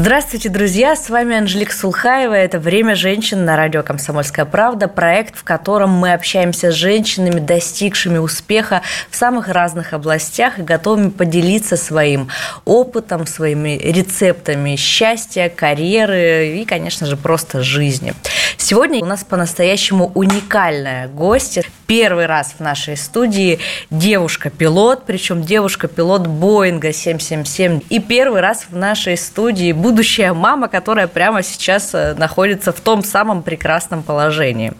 Здравствуйте, 0.00 0.48
друзья! 0.48 0.94
С 0.94 1.10
вами 1.10 1.36
Анжелика 1.36 1.74
Сулхаева. 1.74 2.32
Это 2.32 2.60
«Время 2.60 2.94
женщин» 2.94 3.44
на 3.44 3.56
радио 3.56 3.82
«Комсомольская 3.82 4.44
правда». 4.44 4.86
Проект, 4.86 5.36
в 5.36 5.42
котором 5.42 5.90
мы 5.90 6.12
общаемся 6.12 6.70
с 6.70 6.74
женщинами, 6.74 7.40
достигшими 7.40 8.18
успеха 8.18 8.82
в 9.10 9.16
самых 9.16 9.48
разных 9.48 9.94
областях 9.94 10.60
и 10.60 10.62
готовыми 10.62 11.10
поделиться 11.10 11.76
своим 11.76 12.28
опытом, 12.64 13.26
своими 13.26 13.70
рецептами 13.70 14.76
счастья, 14.76 15.48
карьеры 15.48 16.60
и, 16.60 16.64
конечно 16.64 17.04
же, 17.04 17.16
просто 17.16 17.64
жизни. 17.64 18.14
Сегодня 18.56 19.02
у 19.02 19.06
нас 19.06 19.24
по-настоящему 19.24 20.12
уникальная 20.14 21.08
гостья. 21.08 21.64
Первый 21.88 22.26
раз 22.26 22.54
в 22.58 22.60
нашей 22.60 22.98
студии 22.98 23.60
девушка-пилот, 23.88 25.04
причем 25.06 25.40
девушка-пилот 25.42 26.26
Боинга 26.26 26.92
777. 26.92 27.80
И 27.88 27.98
первый 27.98 28.42
раз 28.42 28.66
в 28.70 28.76
нашей 28.76 29.16
студии 29.16 29.72
будущая 29.72 30.34
мама, 30.34 30.68
которая 30.68 31.06
прямо 31.06 31.42
сейчас 31.42 31.94
э, 31.94 32.12
находится 32.12 32.72
в 32.72 32.80
том 32.82 33.02
самом 33.02 33.42
прекрасном 33.42 34.02
положении. 34.02 34.74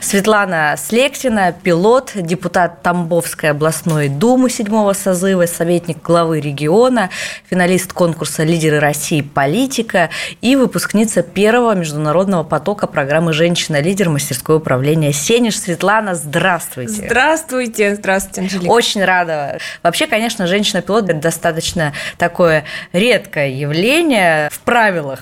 Светлана 0.00 0.76
Слексина, 0.76 1.52
пилот, 1.52 2.12
депутат 2.14 2.82
Тамбовской 2.82 3.50
областной 3.50 4.08
думы 4.08 4.50
седьмого 4.50 4.92
созыва, 4.92 5.46
советник 5.46 6.02
главы 6.02 6.40
региона, 6.40 7.10
финалист 7.48 7.92
конкурса 7.92 8.44
«Лидеры 8.44 8.78
России. 8.78 9.20
Политика» 9.20 10.10
и 10.40 10.56
выпускница 10.56 11.22
первого 11.22 11.74
международного 11.74 12.44
потока 12.44 12.86
программы 12.86 13.32
«Женщина-лидер» 13.32 14.08
мастерское 14.08 14.56
управление 14.56 15.12
«Сенеж». 15.12 15.58
Светлана, 15.58 16.14
здравствуйте. 16.14 17.06
Здравствуйте. 17.06 17.94
Здравствуйте, 17.96 18.40
Анжелика. 18.42 18.70
Очень 18.70 19.04
рада. 19.04 19.58
Вообще, 19.82 20.06
конечно, 20.06 20.46
женщина-пилот– 20.46 21.06
достаточно 21.20 21.92
такое 22.16 22.64
редкое 22.92 23.50
явление 23.50 24.48
в 24.50 24.60
правилах 24.60 25.20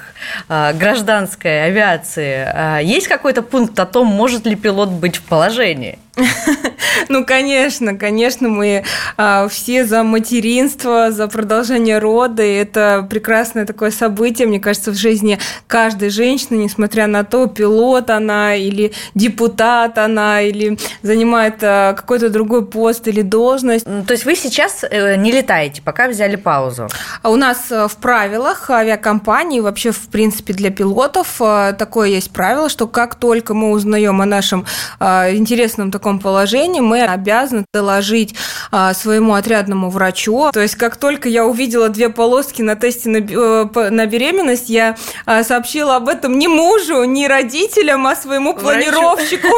а, 0.48 0.72
гражданской 0.72 1.66
авиации. 1.66 2.46
А, 2.52 2.78
есть 2.78 3.08
какой-то 3.08 3.42
пункт 3.42 3.78
о 3.78 3.86
том, 3.86 4.06
может 4.06 4.46
ли 4.46 4.56
пилот 4.66 4.90
быть 4.90 5.14
в 5.14 5.22
положении? 5.22 5.96
Ну, 7.08 7.24
конечно, 7.24 7.96
конечно, 7.96 8.48
мы 8.48 8.84
а, 9.16 9.48
все 9.48 9.84
за 9.84 10.02
материнство, 10.02 11.10
за 11.10 11.28
продолжение 11.28 11.98
рода. 11.98 12.42
И 12.42 12.54
это 12.54 13.06
прекрасное 13.08 13.66
такое 13.66 13.90
событие, 13.90 14.48
мне 14.48 14.60
кажется, 14.60 14.90
в 14.90 14.94
жизни 14.94 15.38
каждой 15.66 16.10
женщины, 16.10 16.56
несмотря 16.56 17.06
на 17.06 17.24
то, 17.24 17.46
пилот 17.46 18.10
она 18.10 18.54
или 18.54 18.92
депутат 19.14 19.98
она, 19.98 20.40
или 20.42 20.78
занимает 21.02 21.56
а, 21.62 21.92
какой-то 21.94 22.30
другой 22.30 22.66
пост 22.66 23.06
или 23.08 23.22
должность. 23.22 23.84
То 23.84 24.12
есть 24.12 24.24
вы 24.24 24.34
сейчас 24.34 24.84
э, 24.88 25.16
не 25.16 25.32
летаете, 25.32 25.82
пока 25.82 26.08
взяли 26.08 26.36
паузу? 26.36 26.88
А 27.22 27.30
у 27.30 27.36
нас 27.36 27.70
э, 27.70 27.88
в 27.88 27.96
правилах 27.96 28.70
авиакомпании, 28.70 29.60
вообще, 29.60 29.92
в 29.92 30.08
принципе, 30.08 30.52
для 30.52 30.70
пилотов 30.70 31.40
э, 31.40 31.74
такое 31.78 32.08
есть 32.08 32.30
правило, 32.30 32.68
что 32.68 32.86
как 32.86 33.14
только 33.14 33.54
мы 33.54 33.70
узнаем 33.70 34.20
о 34.20 34.26
нашем 34.26 34.66
интересном 35.00 35.90
таком 35.90 36.05
таком 36.06 36.20
положении, 36.20 36.78
мы 36.78 37.02
обязаны 37.02 37.64
доложить 37.74 38.36
а, 38.70 38.94
своему 38.94 39.34
отрядному 39.34 39.90
врачу. 39.90 40.50
То 40.52 40.60
есть, 40.60 40.76
как 40.76 40.96
только 40.96 41.28
я 41.28 41.44
увидела 41.44 41.88
две 41.88 42.10
полоски 42.10 42.62
на 42.62 42.76
тесте 42.76 43.08
на, 43.08 43.16
э, 43.16 43.90
на 43.90 44.06
беременность, 44.06 44.68
я 44.68 44.96
а, 45.24 45.42
сообщила 45.42 45.96
об 45.96 46.08
этом 46.08 46.38
не 46.38 46.46
мужу, 46.46 47.02
не 47.02 47.26
родителям, 47.26 48.06
а 48.06 48.14
своему 48.14 48.52
Врачу. 48.52 48.92
планировщику. 48.92 49.48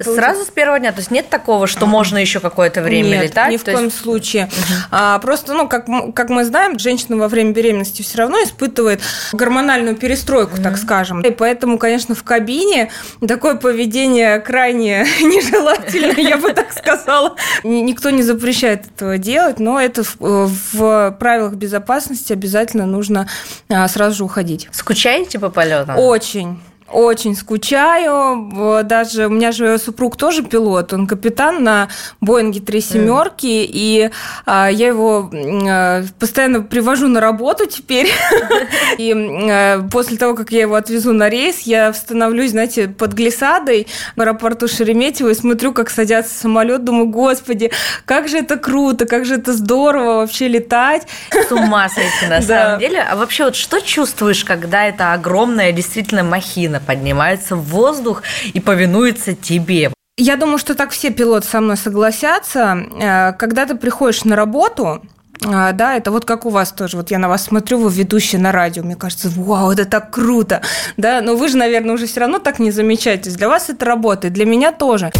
Сразу 0.00 0.44
с 0.44 0.48
первого 0.48 0.78
дня? 0.78 0.92
То 0.92 0.98
есть, 0.98 1.10
нет 1.10 1.28
такого, 1.28 1.66
что 1.66 1.86
можно 1.86 2.18
еще 2.18 2.38
какое-то 2.38 2.80
время 2.80 3.22
летать? 3.22 3.50
ни 3.50 3.56
в 3.56 3.64
коем 3.64 3.90
случае. 3.90 4.48
А, 4.92 5.18
просто, 5.18 5.54
ну, 5.54 5.66
как, 5.68 5.86
как 6.14 6.30
мы 6.30 6.44
знаем, 6.44 6.78
женщина 6.78 7.16
во 7.16 7.26
время 7.26 7.50
беременности 7.50 8.02
все 8.02 8.18
равно 8.18 8.38
испытывает 8.44 9.00
гормональную 9.32 9.96
перестройку, 9.96 10.58
так 10.62 10.76
скажем. 10.76 11.20
И 11.22 11.30
поэтому, 11.32 11.78
конечно, 11.78 12.14
в 12.14 12.22
кабине 12.22 12.92
такое 13.26 13.56
поведение 13.56 14.38
крайне 14.38 15.04
не 15.20 15.47
нежелательно, 15.48 16.20
я 16.20 16.36
бы 16.36 16.52
так 16.52 16.72
сказала. 16.72 17.36
Никто 17.64 18.10
не 18.10 18.22
запрещает 18.22 18.86
этого 18.86 19.18
делать, 19.18 19.58
но 19.58 19.80
это 19.80 20.02
в 20.18 21.16
правилах 21.18 21.54
безопасности 21.54 22.32
обязательно 22.32 22.86
нужно 22.86 23.28
а, 23.68 23.86
сразу 23.88 24.16
же 24.16 24.24
уходить. 24.24 24.68
Скучаете 24.72 25.38
по 25.38 25.50
полетам? 25.50 25.98
Очень. 25.98 26.60
Очень 26.90 27.36
скучаю. 27.36 28.82
Даже 28.84 29.26
у 29.26 29.30
меня 29.30 29.52
же 29.52 29.76
супруг 29.78 30.16
тоже 30.16 30.42
пилот, 30.42 30.92
он 30.94 31.06
капитан 31.06 31.62
на 31.62 31.88
Боинге 32.20 32.60
три 32.60 32.80
семерки, 32.80 33.46
mm. 33.46 33.70
и 33.70 34.10
а, 34.46 34.68
я 34.68 34.88
его 34.88 35.30
а, 35.32 36.04
постоянно 36.18 36.62
привожу 36.62 37.08
на 37.08 37.20
работу 37.20 37.66
теперь. 37.66 38.08
И 38.98 39.14
а, 39.14 39.86
после 39.90 40.16
того, 40.16 40.34
как 40.34 40.50
я 40.50 40.62
его 40.62 40.76
отвезу 40.76 41.12
на 41.12 41.28
рейс, 41.28 41.60
я 41.62 41.92
становлюсь, 41.92 42.52
знаете, 42.52 42.88
под 42.88 43.12
глиссадой 43.12 43.86
в 44.16 44.20
аэропорту 44.20 44.66
Шереметьево 44.66 45.28
и 45.28 45.34
смотрю, 45.34 45.72
как 45.72 45.90
садятся 45.90 46.38
самолет, 46.38 46.84
думаю, 46.84 47.06
господи, 47.06 47.70
как 48.06 48.28
же 48.28 48.38
это 48.38 48.56
круто, 48.56 49.06
как 49.06 49.26
же 49.26 49.34
это 49.34 49.52
здорово 49.52 50.20
вообще 50.20 50.48
летать. 50.48 51.06
С 51.30 51.52
ума 51.52 51.88
сойти 51.88 52.26
на 52.28 52.40
самом 52.42 52.80
деле. 52.80 53.00
А 53.00 53.16
вообще 53.16 53.44
вот 53.44 53.56
что 53.56 53.80
чувствуешь, 53.80 54.44
когда 54.44 54.86
это 54.86 55.12
огромная 55.12 55.72
действительно 55.72 56.22
махина? 56.22 56.77
Медленно 56.78 56.80
поднимается 56.80 57.56
в 57.56 57.64
воздух 57.64 58.22
и 58.54 58.60
повинуется 58.60 59.34
тебе. 59.34 59.92
Я 60.16 60.36
думаю, 60.36 60.58
что 60.58 60.74
так 60.74 60.90
все 60.90 61.10
пилоты 61.10 61.46
со 61.46 61.60
мной 61.60 61.76
согласятся. 61.76 62.76
Э, 63.00 63.32
когда 63.38 63.66
ты 63.66 63.76
приходишь 63.76 64.24
на 64.24 64.34
работу, 64.34 65.00
э, 65.44 65.72
да, 65.72 65.96
это 65.96 66.10
вот 66.10 66.24
как 66.24 66.44
у 66.44 66.50
вас 66.50 66.72
тоже. 66.72 66.96
Вот 66.96 67.10
я 67.10 67.18
на 67.18 67.28
вас 67.28 67.44
смотрю, 67.44 67.78
вы 67.78 67.90
ведущие 67.90 68.40
на 68.40 68.50
радио. 68.50 68.82
Мне 68.82 68.96
кажется, 68.96 69.30
вау, 69.36 69.70
это 69.70 69.84
так 69.84 70.10
круто. 70.10 70.60
Да, 70.96 71.20
но 71.20 71.36
вы 71.36 71.48
же, 71.48 71.56
наверное, 71.56 71.94
уже 71.94 72.06
все 72.06 72.20
равно 72.20 72.38
так 72.38 72.58
не 72.58 72.72
замечаете. 72.72 73.30
Для 73.30 73.48
вас 73.48 73.70
это 73.70 73.84
работает, 73.84 74.34
для 74.34 74.44
меня 74.44 74.72
тоже. 74.72 75.12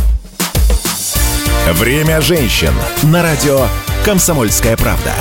Время 1.73 2.21
женщин 2.21 2.73
на 3.03 3.23
радио 3.23 3.67
«Комсомольская 4.05 4.77
правда». 4.77 5.13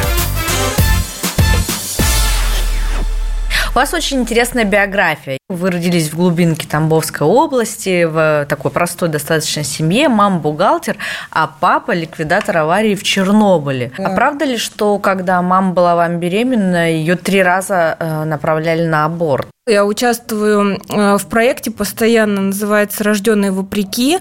У 3.72 3.80
вас 3.80 3.94
очень 3.94 4.22
интересная 4.22 4.64
биография. 4.64 5.38
Вы 5.50 5.72
родились 5.72 6.10
в 6.10 6.16
глубинке 6.16 6.68
Тамбовской 6.68 7.28
области, 7.28 8.06
в 8.06 8.46
такой 8.50 8.72
простой 8.72 9.10
достаточно 9.10 9.64
семье. 9.64 10.10
Мама 10.10 10.40
бухгалтер, 10.40 10.98
а 11.32 11.48
папа 11.48 11.92
ликвидатор 11.92 12.58
аварии 12.58 12.96
в 12.96 13.04
Чернобыле. 13.04 13.92
Да. 13.98 14.08
А 14.08 14.16
правда 14.16 14.46
ли, 14.46 14.58
что 14.58 14.98
когда 15.00 15.42
мама 15.42 15.74
была 15.74 15.96
вам 15.96 16.20
беременна, 16.20 16.92
ее 16.92 17.16
три 17.16 17.44
раза 17.44 17.96
э, 18.00 18.24
направляли 18.24 18.86
на 18.86 19.06
аборт? 19.06 19.48
Я 19.68 19.86
участвую 19.86 20.80
э, 20.90 21.18
в 21.18 21.28
проекте 21.28 21.72
постоянно, 21.72 22.42
называется 22.42 23.04
«Рожденные 23.04 23.52
вопреки», 23.52 24.20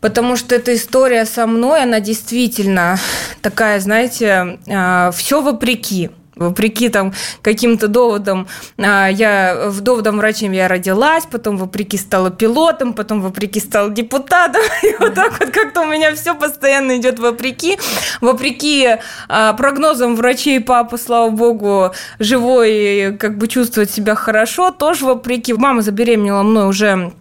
потому 0.00 0.36
что 0.36 0.54
эта 0.54 0.74
история 0.74 1.24
со 1.26 1.46
мной, 1.46 1.82
она 1.82 2.00
действительно 2.00 2.98
такая, 3.42 3.80
знаете, 3.80 4.58
э, 4.66 5.10
все 5.12 5.42
вопреки 5.42 6.10
вопреки 6.38 6.88
там 6.88 7.12
каким-то 7.42 7.88
доводам, 7.88 8.46
а, 8.78 9.08
я 9.08 9.68
в 9.68 9.80
доводам 9.80 10.18
врачем 10.18 10.52
я 10.52 10.68
родилась, 10.68 11.24
потом 11.30 11.56
вопреки 11.56 11.96
стала 11.96 12.30
пилотом, 12.30 12.92
потом 12.92 13.20
вопреки 13.20 13.60
стала 13.60 13.90
депутатом, 13.90 14.62
и 14.82 14.94
вот 14.98 15.14
так 15.14 15.38
вот 15.40 15.50
как-то 15.50 15.82
у 15.82 15.86
меня 15.86 16.14
все 16.14 16.34
постоянно 16.34 16.96
идет 16.96 17.18
вопреки, 17.18 17.78
вопреки 18.20 18.96
а, 19.28 19.52
прогнозам 19.52 20.16
врачей, 20.16 20.60
папа, 20.60 20.96
слава 20.96 21.30
богу, 21.30 21.92
живой, 22.18 23.16
как 23.18 23.38
бы 23.38 23.48
чувствует 23.48 23.90
себя 23.90 24.14
хорошо, 24.14 24.70
тоже 24.70 25.04
вопреки. 25.04 25.52
Мама 25.54 25.82
забеременела 25.82 26.42
мной 26.42 26.68
уже 26.68 27.12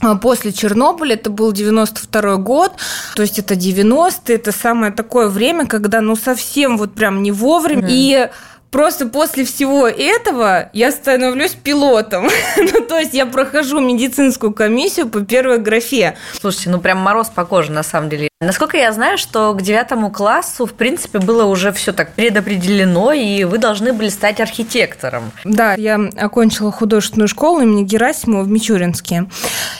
а, 0.00 0.14
После 0.16 0.52
Чернобыля, 0.52 1.14
это 1.14 1.30
был 1.30 1.52
92 1.52 2.36
год, 2.36 2.72
то 3.16 3.22
есть 3.22 3.38
это 3.38 3.54
90-е, 3.54 4.36
это 4.36 4.52
самое 4.52 4.92
такое 4.92 5.28
время, 5.28 5.66
когда 5.66 6.00
ну 6.00 6.14
совсем 6.14 6.78
вот 6.78 6.94
прям 6.94 7.22
не 7.22 7.32
вовремя. 7.32 7.82
Mm. 7.82 7.90
И 7.90 8.28
Просто 8.70 9.06
после 9.06 9.44
всего 9.44 9.88
этого 9.88 10.68
я 10.72 10.92
становлюсь 10.92 11.52
пилотом. 11.52 12.28
ну, 12.56 12.84
то 12.86 12.98
есть 12.98 13.14
я 13.14 13.26
прохожу 13.26 13.80
медицинскую 13.80 14.52
комиссию 14.52 15.08
по 15.08 15.22
первой 15.22 15.58
графе. 15.58 16.16
Слушайте, 16.38 16.70
ну 16.70 16.80
прям 16.80 16.98
мороз 16.98 17.28
по 17.28 17.44
коже 17.44 17.72
на 17.72 17.82
самом 17.82 18.10
деле. 18.10 18.27
Насколько 18.40 18.76
я 18.76 18.92
знаю, 18.92 19.18
что 19.18 19.52
к 19.52 19.62
девятому 19.62 20.12
классу, 20.12 20.64
в 20.64 20.72
принципе, 20.72 21.18
было 21.18 21.42
уже 21.42 21.72
все 21.72 21.92
так 21.92 22.12
предопределено, 22.12 23.12
и 23.12 23.42
вы 23.42 23.58
должны 23.58 23.92
были 23.92 24.10
стать 24.10 24.38
архитектором. 24.38 25.32
Да, 25.42 25.74
я 25.74 25.98
окончила 26.16 26.70
художественную 26.70 27.26
школу 27.26 27.62
имени 27.62 27.82
Герасимова 27.82 28.44
в 28.44 28.48
Мичуринске. 28.48 29.26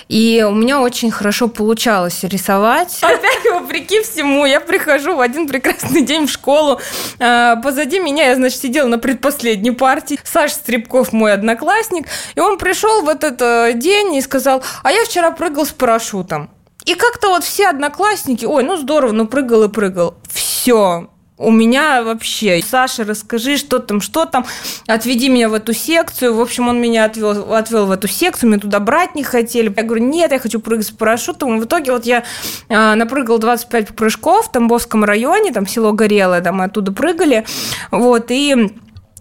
И 0.08 0.44
у 0.44 0.52
меня 0.52 0.80
очень 0.80 1.12
хорошо 1.12 1.46
получалось 1.46 2.24
рисовать. 2.24 2.98
Опять, 3.02 3.44
вопреки 3.48 4.02
всему, 4.02 4.44
я 4.44 4.58
прихожу 4.60 5.14
в 5.14 5.20
один 5.20 5.46
прекрасный 5.46 6.02
день 6.02 6.26
в 6.26 6.30
школу. 6.32 6.80
А, 7.20 7.54
позади 7.62 8.00
меня 8.00 8.26
я, 8.26 8.34
значит, 8.34 8.60
сидела 8.60 8.88
на 8.88 8.98
предпоследней 8.98 9.70
партии. 9.70 10.18
Саша 10.24 10.56
Стребков 10.56 11.12
мой 11.12 11.32
одноклассник. 11.32 12.08
И 12.34 12.40
он 12.40 12.58
пришел 12.58 13.02
в 13.02 13.08
этот 13.08 13.40
э, 13.40 13.74
день 13.76 14.16
и 14.16 14.20
сказал, 14.20 14.64
а 14.82 14.90
я 14.90 15.04
вчера 15.04 15.30
прыгал 15.30 15.64
с 15.64 15.70
парашютом. 15.70 16.50
И 16.88 16.94
как-то 16.94 17.28
вот 17.28 17.44
все 17.44 17.68
одноклассники, 17.68 18.46
ой, 18.46 18.62
ну 18.62 18.78
здорово, 18.78 19.12
ну 19.12 19.26
прыгал 19.26 19.64
и 19.64 19.68
прыгал. 19.68 20.14
Все, 20.32 21.10
у 21.36 21.50
меня 21.50 22.02
вообще, 22.02 22.62
Саша, 22.66 23.04
расскажи, 23.04 23.58
что 23.58 23.78
там, 23.78 24.00
что 24.00 24.24
там, 24.24 24.46
отведи 24.86 25.28
меня 25.28 25.50
в 25.50 25.54
эту 25.54 25.74
секцию. 25.74 26.34
В 26.34 26.40
общем, 26.40 26.66
он 26.66 26.80
меня 26.80 27.04
отвел, 27.04 27.52
отвел 27.52 27.84
в 27.84 27.90
эту 27.90 28.08
секцию, 28.08 28.48
меня 28.48 28.60
туда 28.60 28.80
брать 28.80 29.14
не 29.14 29.22
хотели. 29.22 29.70
Я 29.76 29.82
говорю, 29.82 30.02
нет, 30.02 30.32
я 30.32 30.38
хочу 30.38 30.60
прыгать 30.60 30.86
с 30.86 30.90
парашютом. 30.90 31.60
В 31.60 31.64
итоге 31.66 31.92
вот 31.92 32.06
я 32.06 32.24
э, 32.70 32.94
напрыгал 32.94 33.38
25 33.38 33.88
прыжков 33.88 34.46
в 34.46 34.52
Тамбовском 34.52 35.04
районе, 35.04 35.52
там 35.52 35.66
село 35.66 35.92
Горелое, 35.92 36.40
там 36.40 36.56
мы 36.56 36.64
оттуда 36.64 36.90
прыгали. 36.90 37.44
Вот, 37.90 38.30
и 38.30 38.72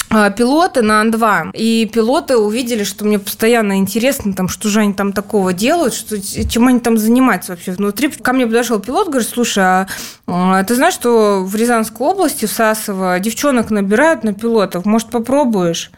пилоты 0.09 0.81
на 0.81 1.01
Ан-2. 1.01 1.51
И 1.53 1.89
пилоты 1.91 2.37
увидели, 2.37 2.83
что 2.83 3.05
мне 3.05 3.19
постоянно 3.19 3.77
интересно, 3.77 4.33
там, 4.33 4.47
что 4.47 4.69
же 4.69 4.79
они 4.81 4.93
там 4.93 5.13
такого 5.13 5.53
делают, 5.53 5.93
что, 5.93 6.17
чем 6.19 6.67
они 6.67 6.79
там 6.79 6.97
занимаются 6.97 7.51
вообще 7.51 7.71
внутри. 7.71 8.09
Ко 8.09 8.33
мне 8.33 8.45
подошел 8.45 8.79
пилот, 8.79 9.07
говорит, 9.07 9.29
слушай, 9.29 9.63
а, 9.63 9.87
а 10.27 10.63
ты 10.63 10.75
знаешь, 10.75 10.93
что 10.93 11.43
в 11.43 11.55
Рязанской 11.55 12.05
области, 12.05 12.45
в 12.45 12.51
Сасово, 12.51 13.19
девчонок 13.19 13.69
набирают 13.69 14.23
на 14.23 14.33
пилотов, 14.33 14.85
может, 14.85 15.09
попробуешь? 15.09 15.91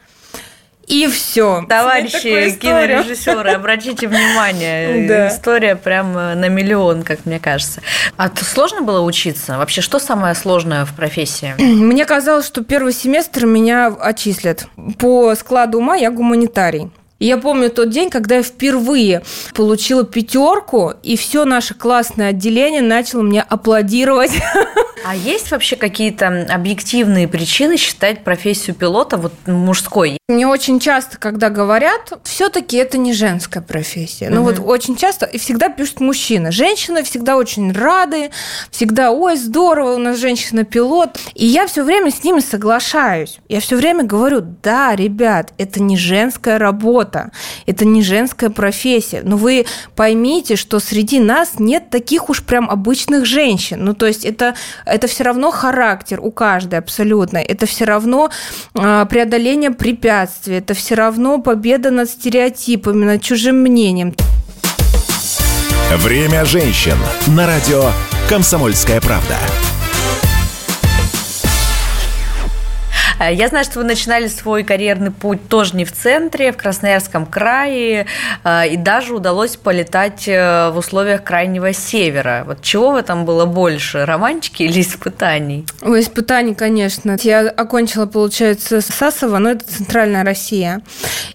И 0.90 1.08
все. 1.08 1.64
Товарищи 1.70 2.58
кинорежиссеры, 2.60 3.52
обратите 3.52 4.08
внимание, 4.08 5.08
да. 5.08 5.28
история 5.30 5.76
прям 5.76 6.14
на 6.14 6.50
миллион, 6.50 7.04
как 7.04 7.26
мне 7.26 7.40
кажется. 7.40 7.82
А 8.18 8.32
сложно 8.36 8.82
было 8.82 9.02
учиться? 9.02 9.58
Вообще, 9.60 9.82
что 9.82 10.00
самое 10.00 10.34
сложное 10.34 10.86
в 10.86 10.96
профессии? 10.96 11.54
Мне 11.60 12.06
казалось, 12.06 12.48
что 12.48 12.64
первый 12.64 12.92
семестр 12.92 13.46
меня 13.46 13.88
отчислят. 13.88 14.66
По 14.98 15.36
складу 15.36 15.78
ума 15.78 15.96
я 15.96 16.10
гуманитарий. 16.10 16.90
я 17.20 17.38
помню 17.38 17.70
тот 17.70 17.92
день, 17.92 18.10
когда 18.10 18.38
я 18.38 18.44
впервые 18.44 19.22
получила 19.54 20.04
пятерку, 20.04 20.94
и 21.04 21.16
все 21.16 21.46
наше 21.46 21.76
классное 21.76 22.30
отделение 22.30 22.82
начало 22.82 23.22
мне 23.22 23.44
аплодировать. 23.44 24.32
А 25.04 25.16
есть 25.16 25.52
вообще 25.52 25.76
какие-то 25.76 26.48
объективные 26.50 27.28
причины 27.28 27.78
считать 27.78 28.24
профессию 28.24 28.76
пилота 28.76 29.18
вот 29.18 29.34
мужской? 29.48 30.18
Мне 30.28 30.46
очень 30.46 30.80
часто, 30.80 31.18
когда 31.18 31.50
говорят, 31.50 32.14
все-таки 32.24 32.78
это 32.78 32.98
не 32.98 33.14
женская 33.14 33.62
профессия. 33.62 34.28
Угу. 34.28 34.36
Ну 34.36 34.44
вот 34.44 34.60
очень 34.60 34.96
часто 34.96 35.26
и 35.26 35.38
всегда 35.38 35.70
пишут 35.70 36.02
мужчины. 36.02 36.52
Женщины 36.52 37.04
всегда 37.04 37.38
очень 37.38 37.72
рады, 37.72 38.30
всегда, 38.70 39.12
ой, 39.12 39.38
здорово, 39.38 39.96
у 39.96 39.98
нас 39.98 40.18
женщина-пилот. 40.18 41.18
И 41.34 41.46
я 41.46 41.66
все 41.66 41.84
время 41.84 42.12
с 42.12 42.24
ними 42.24 42.42
соглашаюсь. 42.42 43.40
Я 43.48 43.60
все 43.60 43.76
время 43.76 44.04
говорю, 44.04 44.42
да, 44.62 44.96
ребят, 44.96 45.54
это 45.58 45.82
не 45.82 45.98
женская 45.98 46.60
работа, 46.60 47.32
это 47.66 47.86
не 47.86 48.04
женская 48.04 48.50
профессия. 48.50 49.22
Но 49.24 49.38
вы 49.38 49.66
поймите, 49.96 50.56
что 50.56 50.80
среди 50.80 51.20
нас 51.20 51.54
нет 51.58 51.90
таких 51.90 52.30
уж 52.30 52.44
прям 52.44 52.70
обычных 52.70 53.26
женщин. 53.26 53.84
Ну 53.84 53.94
то 53.94 54.06
есть 54.06 54.26
это 54.26 54.56
это 54.90 55.08
все 55.08 55.24
равно 55.24 55.52
характер 55.52 56.20
у 56.22 56.32
каждой 56.32 56.80
абсолютно. 56.80 57.38
Это 57.38 57.66
все 57.66 57.86
равно 57.86 58.30
а, 58.74 59.06
преодоление 59.06 59.72
препятствий. 59.72 60.58
Это 60.58 60.74
все 60.74 60.96
равно 60.96 61.40
победа 61.40 61.92
над 61.92 62.10
стереотипами, 62.10 63.06
над 63.06 63.22
чужим 63.22 63.58
мнением. 63.58 64.16
Время 65.98 66.46
женщин 66.46 66.98
на 67.28 67.48
радио 67.48 67.84
«Комсомольская 68.30 69.02
правда». 69.02 69.36
Я 73.28 73.50
знаю, 73.50 73.66
что 73.66 73.80
вы 73.80 73.86
начинали 73.86 74.28
свой 74.28 74.64
карьерный 74.64 75.12
путь 75.12 75.50
тоже 75.50 75.76
не 75.76 75.84
в 75.84 75.92
центре, 75.92 76.54
в 76.54 76.58
Красноярском 76.58 77.26
крае, 77.26 78.06
э, 78.46 78.70
и 78.70 78.78
даже 78.78 79.14
удалось 79.14 79.58
полетать 79.58 80.28
э, 80.28 80.70
в 80.72 80.78
условиях 80.78 81.24
крайнего 81.24 81.74
севера. 81.74 82.44
Вот 82.48 82.62
чего 82.62 82.92
в 82.92 82.96
этом 82.96 83.26
было 83.26 83.46
больше, 83.46 84.06
романтики 84.06 84.64
или 84.64 84.82
испытаний? 84.82 85.66
Ой, 85.82 86.00
испытаний, 86.00 86.56
конечно. 86.56 87.18
Я 87.22 87.50
окончила, 87.50 88.06
получается, 88.06 88.80
Сасово, 88.80 89.38
но 89.40 89.52
это 89.52 89.66
центральная 89.66 90.24
Россия. 90.24 90.82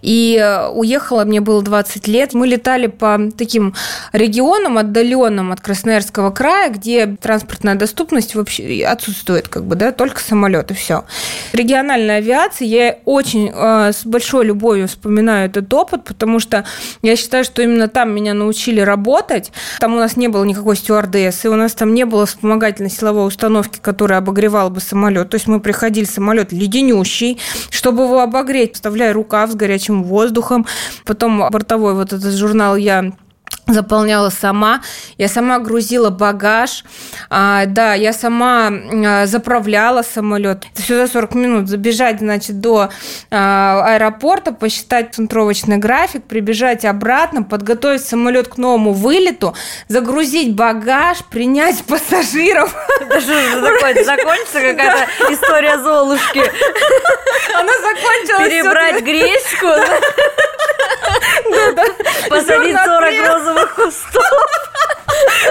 И 0.01 0.43
уехала, 0.73 1.25
мне 1.25 1.41
было 1.41 1.63
20 1.63 2.09
лет. 2.09 2.33
Мы 2.33 2.47
летали 2.47 2.87
по 2.87 3.19
таким 3.37 3.75
регионам, 4.13 4.79
отдаленным 4.79 5.53
от 5.53 5.61
Красноярского 5.61 6.31
края, 6.31 6.71
где 6.71 7.07
транспортная 7.07 7.75
доступность 7.75 8.35
вообще 8.35 8.85
отсутствует, 8.87 9.49
как 9.49 9.65
бы, 9.65 9.75
да, 9.75 9.93
только 9.93 10.21
самолеты, 10.21 10.75
все. 10.75 11.05
Регион 11.53 11.74
региональной 11.75 12.19
авиации 12.19 12.67
я 12.67 12.99
очень 13.05 13.50
э, 13.53 13.93
с 13.93 14.06
большой 14.06 14.44
любовью 14.44 14.87
вспоминаю 14.87 15.47
этот 15.47 15.73
опыт, 15.75 16.05
потому 16.05 16.38
что 16.38 16.65
я 17.03 17.17
считаю, 17.17 17.43
что 17.43 17.62
именно 17.62 17.88
там 17.88 18.15
меня 18.15 18.32
научили 18.32 18.81
работать. 18.81 19.50
Там 19.81 19.94
у 19.94 19.97
нас 19.97 20.17
не 20.17 20.29
было 20.29 20.44
никакой 20.44 20.76
стюардессы, 20.76 21.50
у 21.50 21.56
нас 21.56 21.75
там 21.75 21.93
не 21.93 22.05
было 22.05 22.26
вспомогательной 22.26 22.91
силовой 22.91 23.26
установки, 23.26 23.81
которая 23.82 24.19
обогревала 24.19 24.69
бы 24.71 24.81
самолет. 24.81 25.31
То 25.31 25.35
есть 25.35 25.49
мы 25.49 25.59
приходили, 25.59 26.05
самолет 26.05 26.53
леденющий, 26.53 27.41
чтобы 27.71 28.05
его 28.05 28.20
обогреть, 28.20 28.75
вставляя 28.75 29.12
рукав 29.12 29.50
с 29.50 29.55
горячим 29.56 30.05
воздухом. 30.05 30.67
Потом 31.05 31.49
бортовой 31.50 31.94
вот 31.94 32.12
этот 32.12 32.35
журнал 32.35 32.77
я 32.77 33.12
заполняла 33.67 34.31
сама, 34.31 34.83
я 35.17 35.29
сама 35.29 35.59
грузила 35.59 36.11
багаж, 36.11 36.85
а, 37.31 37.65
да, 37.67 37.95
я 37.95 38.13
сама 38.13 38.71
а, 38.71 39.27
заправляла 39.27 40.03
самолет. 40.03 40.65
Это 40.73 40.83
все 40.83 40.97
за 40.97 41.11
40 41.11 41.35
минут. 41.35 41.69
Забежать, 41.69 42.19
значит, 42.19 42.61
до 42.61 42.91
а, 43.31 43.95
аэропорта, 43.95 44.53
посчитать 44.53 45.15
центровочный 45.15 45.79
график, 45.79 46.25
прибежать 46.25 46.85
обратно, 46.85 47.43
подготовить 47.43 48.05
самолет 48.05 48.49
к 48.49 48.59
новому 48.59 48.93
вылету, 48.93 49.55
загрузить 49.89 50.55
багаж, 50.55 51.19
принять 51.31 51.85
пассажиров. 51.89 52.75
Это 53.01 53.21
что 53.21 53.63
такое? 53.63 54.05
Закончится 54.05 54.61
какая-то 54.61 55.33
история 55.33 55.79
Золушки? 55.79 56.43
Она 57.55 57.73
закончилась. 57.79 58.49
Перебрать 58.49 59.03
гречку? 59.03 59.69
Посадить 62.29 62.77
40 62.77 63.27
розовых 63.27 63.54
кустов. 63.75 64.25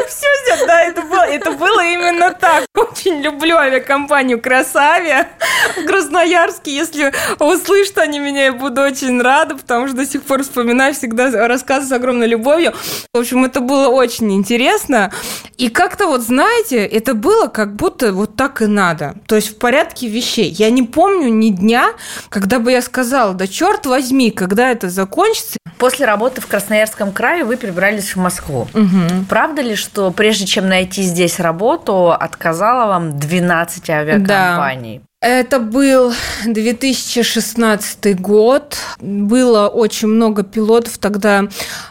Все, 0.07 0.27
все, 0.44 0.65
да, 0.65 0.81
это 0.81 1.01
было, 1.03 1.21
это 1.21 1.51
было 1.51 1.83
именно 1.85 2.31
так. 2.31 2.65
Очень 2.75 3.21
люблю 3.21 3.57
авиакомпанию 3.57 4.41
Красавия 4.41 5.29
в 5.77 5.85
Красноярске. 5.85 6.75
Если 6.75 7.13
услышат 7.39 7.97
они 8.00 8.19
меня, 8.19 8.45
я 8.45 8.53
буду 8.53 8.81
очень 8.81 9.21
рада, 9.21 9.55
потому 9.55 9.88
что 9.88 9.97
до 9.97 10.05
сих 10.05 10.23
пор 10.23 10.44
вспоминаю 10.44 10.94
всегда 10.94 11.47
рассказы 11.47 11.88
с 11.88 11.91
огромной 11.91 12.27
любовью. 12.27 12.73
В 13.13 13.19
общем, 13.19 13.45
это 13.45 13.59
было 13.59 13.89
очень 13.89 14.31
интересно. 14.33 15.12
И 15.57 15.69
как-то 15.69 16.07
вот, 16.07 16.22
знаете, 16.22 16.86
это 16.86 17.13
было 17.13 17.48
как 17.48 17.75
будто 17.75 18.12
вот 18.12 18.36
так 18.36 18.62
и 18.62 18.65
надо. 18.65 19.15
То 19.27 19.36
есть 19.36 19.50
в 19.50 19.57
порядке 19.57 20.07
вещей. 20.07 20.50
Я 20.50 20.69
не 20.69 20.83
помню 20.83 21.29
ни 21.29 21.50
дня, 21.50 21.89
когда 22.29 22.60
бы 22.60 22.72
я 22.72 22.81
сказала, 22.81 23.33
да 23.33 23.48
черт 23.48 23.86
возьми, 23.86 24.31
когда 24.31 24.72
это 24.72 24.89
закончится. 24.89 25.57
После 25.77 26.05
работы 26.05 26.39
в 26.39 26.48
Красноярском 26.48 27.12
крае 27.12 27.43
вы 27.43 27.57
перебрались 27.57 27.92
в 28.01 28.17
Москву. 28.17 28.67
Угу. 28.73 29.25
Правда 29.29 29.62
ли, 29.62 29.75
что 29.75 30.12
прежде 30.12 30.45
чем 30.45 30.67
найти 30.67 31.03
здесь 31.03 31.39
работу, 31.39 32.12
отказала 32.12 32.88
вам 32.88 33.19
12 33.19 33.89
авиакомпаний? 33.89 35.00
Да. 35.00 35.05
Это 35.25 35.60
был 35.60 36.13
2016 36.46 38.20
год. 38.20 38.75
Было 39.00 39.70
очень 39.70 40.10
много 40.10 40.44
пилотов. 40.44 40.98
Тогда 40.98 41.48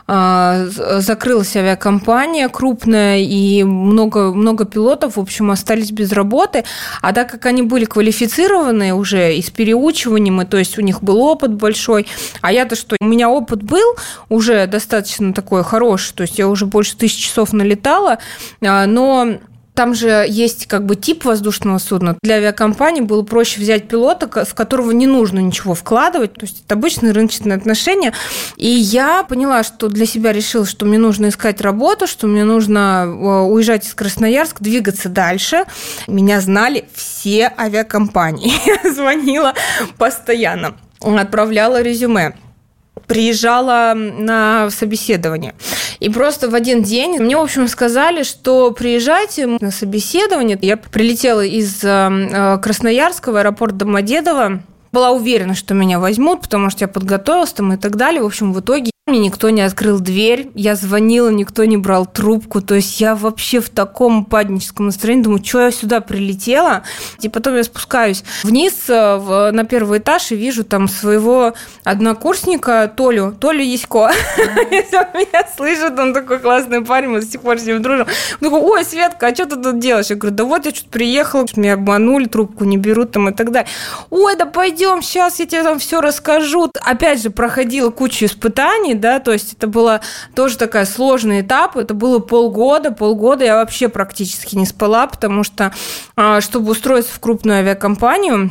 э, 0.06 0.70
закрылась 0.98 1.56
авиакомпания 1.56 2.50
крупная, 2.50 3.20
и 3.20 3.62
много, 3.62 4.34
много 4.34 4.66
пилотов, 4.66 5.16
в 5.16 5.20
общем, 5.20 5.50
остались 5.50 5.92
без 5.92 6.12
работы. 6.12 6.64
А 7.00 7.14
так 7.14 7.30
как 7.30 7.46
они 7.46 7.62
были 7.62 7.86
квалифицированы 7.86 8.92
уже 8.92 9.34
и 9.34 9.40
с 9.40 9.48
переучиванием, 9.48 10.42
и, 10.42 10.44
то 10.44 10.58
есть 10.58 10.76
у 10.76 10.82
них 10.82 11.02
был 11.02 11.18
опыт 11.22 11.54
большой, 11.54 12.08
а 12.42 12.52
я-то 12.52 12.76
что? 12.76 12.96
У 13.00 13.06
меня 13.06 13.30
опыт 13.30 13.62
был 13.62 13.96
уже 14.28 14.66
достаточно 14.66 15.32
такой 15.32 15.64
хороший, 15.64 16.12
то 16.12 16.22
есть 16.24 16.38
я 16.38 16.48
уже 16.48 16.66
больше 16.66 16.98
тысячи 16.98 17.28
часов 17.28 17.54
налетала, 17.54 18.18
но 18.60 19.38
там 19.74 19.94
же 19.94 20.26
есть 20.28 20.66
как 20.66 20.84
бы 20.84 20.96
тип 20.96 21.24
воздушного 21.24 21.78
судна. 21.78 22.16
Для 22.22 22.36
авиакомпании 22.36 23.00
было 23.00 23.22
проще 23.22 23.60
взять 23.60 23.88
пилота, 23.88 24.44
в 24.44 24.54
которого 24.54 24.90
не 24.90 25.06
нужно 25.06 25.38
ничего 25.38 25.74
вкладывать. 25.74 26.34
То 26.34 26.42
есть 26.42 26.62
это 26.64 26.74
обычные 26.74 27.12
рыночные 27.12 27.56
отношения. 27.56 28.12
И 28.56 28.68
я 28.68 29.24
поняла, 29.24 29.62
что 29.62 29.88
для 29.88 30.06
себя 30.06 30.32
решила, 30.32 30.66
что 30.66 30.84
мне 30.84 30.98
нужно 30.98 31.28
искать 31.28 31.60
работу, 31.60 32.06
что 32.06 32.26
мне 32.26 32.44
нужно 32.44 33.04
э, 33.06 33.08
уезжать 33.10 33.86
из 33.86 33.94
Красноярска, 33.94 34.62
двигаться 34.62 35.08
дальше. 35.08 35.64
Меня 36.06 36.40
знали 36.40 36.84
все 36.94 37.52
авиакомпании. 37.56 38.52
Звонила 38.92 39.54
постоянно, 39.96 40.76
отправляла 41.00 41.80
резюме 41.80 42.34
приезжала 43.06 43.94
на 43.94 44.70
собеседование. 44.70 45.54
И 46.02 46.08
просто 46.08 46.50
в 46.50 46.54
один 46.56 46.82
день 46.82 47.20
мне, 47.20 47.36
в 47.36 47.40
общем, 47.40 47.68
сказали, 47.68 48.24
что 48.24 48.72
приезжайте 48.72 49.46
на 49.46 49.70
собеседование. 49.70 50.58
Я 50.60 50.76
прилетела 50.76 51.44
из 51.44 51.78
э, 51.84 52.58
Красноярского 52.60 53.38
аэропорта 53.38 53.76
Домодедово 53.76 54.62
была 54.90 55.10
уверена, 55.10 55.54
что 55.54 55.74
меня 55.74 56.00
возьмут, 56.00 56.42
потому 56.42 56.70
что 56.70 56.84
я 56.84 56.88
подготовилась 56.88 57.52
там 57.52 57.72
и 57.72 57.76
так 57.76 57.96
далее. 57.96 58.20
В 58.20 58.26
общем, 58.26 58.52
в 58.52 58.60
итоге 58.60 58.91
мне 59.08 59.18
никто 59.18 59.50
не 59.50 59.62
открыл 59.62 59.98
дверь, 59.98 60.52
я 60.54 60.76
звонила, 60.76 61.28
никто 61.28 61.64
не 61.64 61.76
брал 61.76 62.06
трубку, 62.06 62.60
то 62.62 62.76
есть 62.76 63.00
я 63.00 63.16
вообще 63.16 63.58
в 63.58 63.68
таком 63.68 64.24
падническом 64.24 64.86
настроении, 64.86 65.24
думаю, 65.24 65.44
что 65.44 65.62
я 65.62 65.72
сюда 65.72 66.00
прилетела, 66.00 66.84
и 67.20 67.28
потом 67.28 67.56
я 67.56 67.64
спускаюсь 67.64 68.22
вниз 68.44 68.74
э, 68.88 69.16
в, 69.16 69.50
на 69.50 69.64
первый 69.64 69.98
этаж 69.98 70.30
и 70.30 70.36
вижу 70.36 70.62
там 70.62 70.86
своего 70.86 71.54
однокурсника 71.82 72.86
Толю, 72.96 73.32
Толю 73.32 73.64
Ясько, 73.64 74.12
если 74.70 74.96
он 74.96 75.06
меня 75.14 75.48
слышит, 75.56 75.98
он 75.98 76.14
такой 76.14 76.38
классный 76.38 76.84
парень, 76.84 77.08
мы 77.08 77.22
до 77.22 77.26
сих 77.26 77.40
пор 77.40 77.58
с 77.58 77.64
ним 77.64 77.82
дружим, 77.82 78.06
он 78.06 78.50
такой, 78.50 78.60
ой, 78.60 78.84
Светка, 78.84 79.26
а 79.26 79.34
что 79.34 79.46
ты 79.46 79.56
тут 79.56 79.80
делаешь? 79.80 80.10
Я 80.10 80.14
говорю, 80.14 80.36
да 80.36 80.44
вот 80.44 80.64
я 80.64 80.70
что-то 80.70 80.90
приехала, 80.90 81.44
меня 81.56 81.74
обманули, 81.74 82.26
трубку 82.26 82.62
не 82.62 82.76
берут 82.76 83.10
там 83.10 83.30
и 83.30 83.32
так 83.32 83.50
далее. 83.50 83.68
Ой, 84.10 84.36
да 84.36 84.46
пойдем, 84.46 85.02
сейчас 85.02 85.40
я 85.40 85.46
тебе 85.46 85.64
там 85.64 85.80
все 85.80 86.00
расскажу. 86.00 86.70
Опять 86.80 87.20
же, 87.20 87.30
проходила 87.30 87.90
кучу 87.90 88.26
испытаний, 88.26 88.91
компании, 88.92 88.94
да, 88.94 89.18
то 89.18 89.32
есть 89.32 89.54
это 89.54 89.66
было 89.66 90.00
тоже 90.34 90.58
такая 90.58 90.84
сложный 90.84 91.40
этап, 91.40 91.76
это 91.76 91.94
было 91.94 92.18
полгода, 92.18 92.92
полгода 92.92 93.44
я 93.44 93.56
вообще 93.56 93.88
практически 93.88 94.56
не 94.56 94.66
спала, 94.66 95.06
потому 95.06 95.44
что, 95.44 95.72
а, 96.16 96.40
чтобы 96.40 96.70
устроиться 96.70 97.12
в 97.14 97.20
крупную 97.20 97.58
авиакомпанию, 97.58 98.50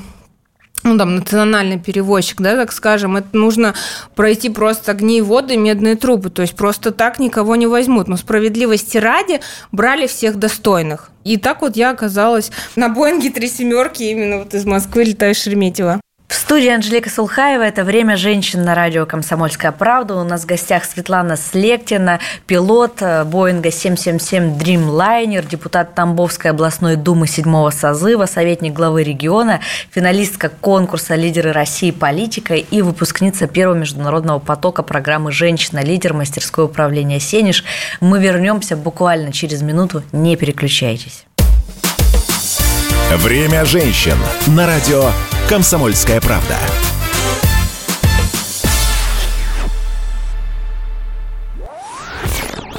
ну, 0.84 0.98
там, 0.98 1.16
национальный 1.16 1.78
перевозчик, 1.78 2.42
да, 2.42 2.56
так 2.56 2.72
скажем, 2.72 3.16
это 3.16 3.38
нужно 3.38 3.76
пройти 4.16 4.50
просто 4.50 4.92
огни 4.92 5.20
и 5.20 5.22
воды, 5.22 5.56
медные 5.56 5.96
трубы, 5.96 6.32
то 6.32 6.42
есть 6.42 6.56
просто 6.56 6.92
так 6.92 7.20
никого 7.20 7.56
не 7.56 7.68
возьмут. 7.68 8.08
Но 8.08 8.18
справедливости 8.18 8.98
ради 8.98 9.42
брали 9.72 10.08
всех 10.08 10.38
достойных. 10.38 11.12
И 11.24 11.38
так 11.38 11.62
вот 11.62 11.76
я 11.76 11.92
оказалась 11.92 12.52
на 12.76 12.90
Боинге 12.90 13.30
три 13.30 13.48
семерки 13.48 14.02
именно 14.02 14.40
вот 14.40 14.56
из 14.56 14.66
Москвы 14.66 15.04
летаю 15.04 15.36
Шереметьево. 15.36 16.02
В 16.32 16.34
студии 16.34 16.70
Анжелика 16.70 17.10
Сулхаева. 17.10 17.62
Это 17.62 17.84
«Время 17.84 18.16
женщин» 18.16 18.64
на 18.64 18.74
радио 18.74 19.06
«Комсомольская 19.06 19.74
правда». 19.74 20.16
У 20.16 20.24
нас 20.24 20.44
в 20.44 20.46
гостях 20.46 20.86
Светлана 20.86 21.36
Слектина, 21.36 22.22
пилот 22.48 23.02
э, 23.02 23.26
Боинга 23.26 23.70
777 23.70 24.58
Dreamliner, 24.58 25.46
депутат 25.46 25.94
Тамбовской 25.94 26.52
областной 26.52 26.96
думы 26.96 27.28
седьмого 27.28 27.70
созыва, 27.70 28.28
советник 28.28 28.72
главы 28.72 29.04
региона, 29.04 29.60
финалистка 29.90 30.48
конкурса 30.48 31.16
«Лидеры 31.16 31.52
России. 31.52 31.92
Политика» 31.92 32.56
и 32.56 32.82
выпускница 32.82 33.48
первого 33.48 33.76
международного 33.76 34.40
потока 34.40 34.84
программы 34.84 35.34
«Женщина. 35.34 35.84
Лидер. 35.84 36.14
Мастерское 36.14 36.64
управление 36.64 37.20
Сенеж». 37.20 37.66
Мы 38.00 38.22
вернемся 38.22 38.78
буквально 38.78 39.34
через 39.34 39.62
минуту. 39.62 40.02
Не 40.14 40.38
переключайтесь. 40.38 41.26
«Время 43.18 43.66
женщин» 43.66 44.16
на 44.48 44.66
радио 44.66 45.12
«Комсомольская 45.50 46.22
правда». 46.22 46.58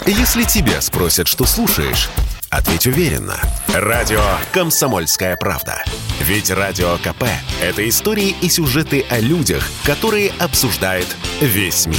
Если 0.06 0.44
тебя 0.44 0.80
спросят, 0.80 1.28
что 1.28 1.44
слушаешь, 1.44 2.08
ответь 2.48 2.86
уверенно. 2.86 3.36
Радио 3.74 4.22
«Комсомольская 4.52 5.36
правда». 5.36 5.84
Ведь 6.20 6.50
Радио 6.50 6.96
КП– 6.96 7.24
это 7.60 7.86
истории 7.86 8.34
и 8.40 8.48
сюжеты 8.48 9.04
о 9.10 9.18
людях, 9.18 9.68
которые 9.84 10.32
обсуждает 10.38 11.14
весь 11.42 11.86
мир. 11.86 11.98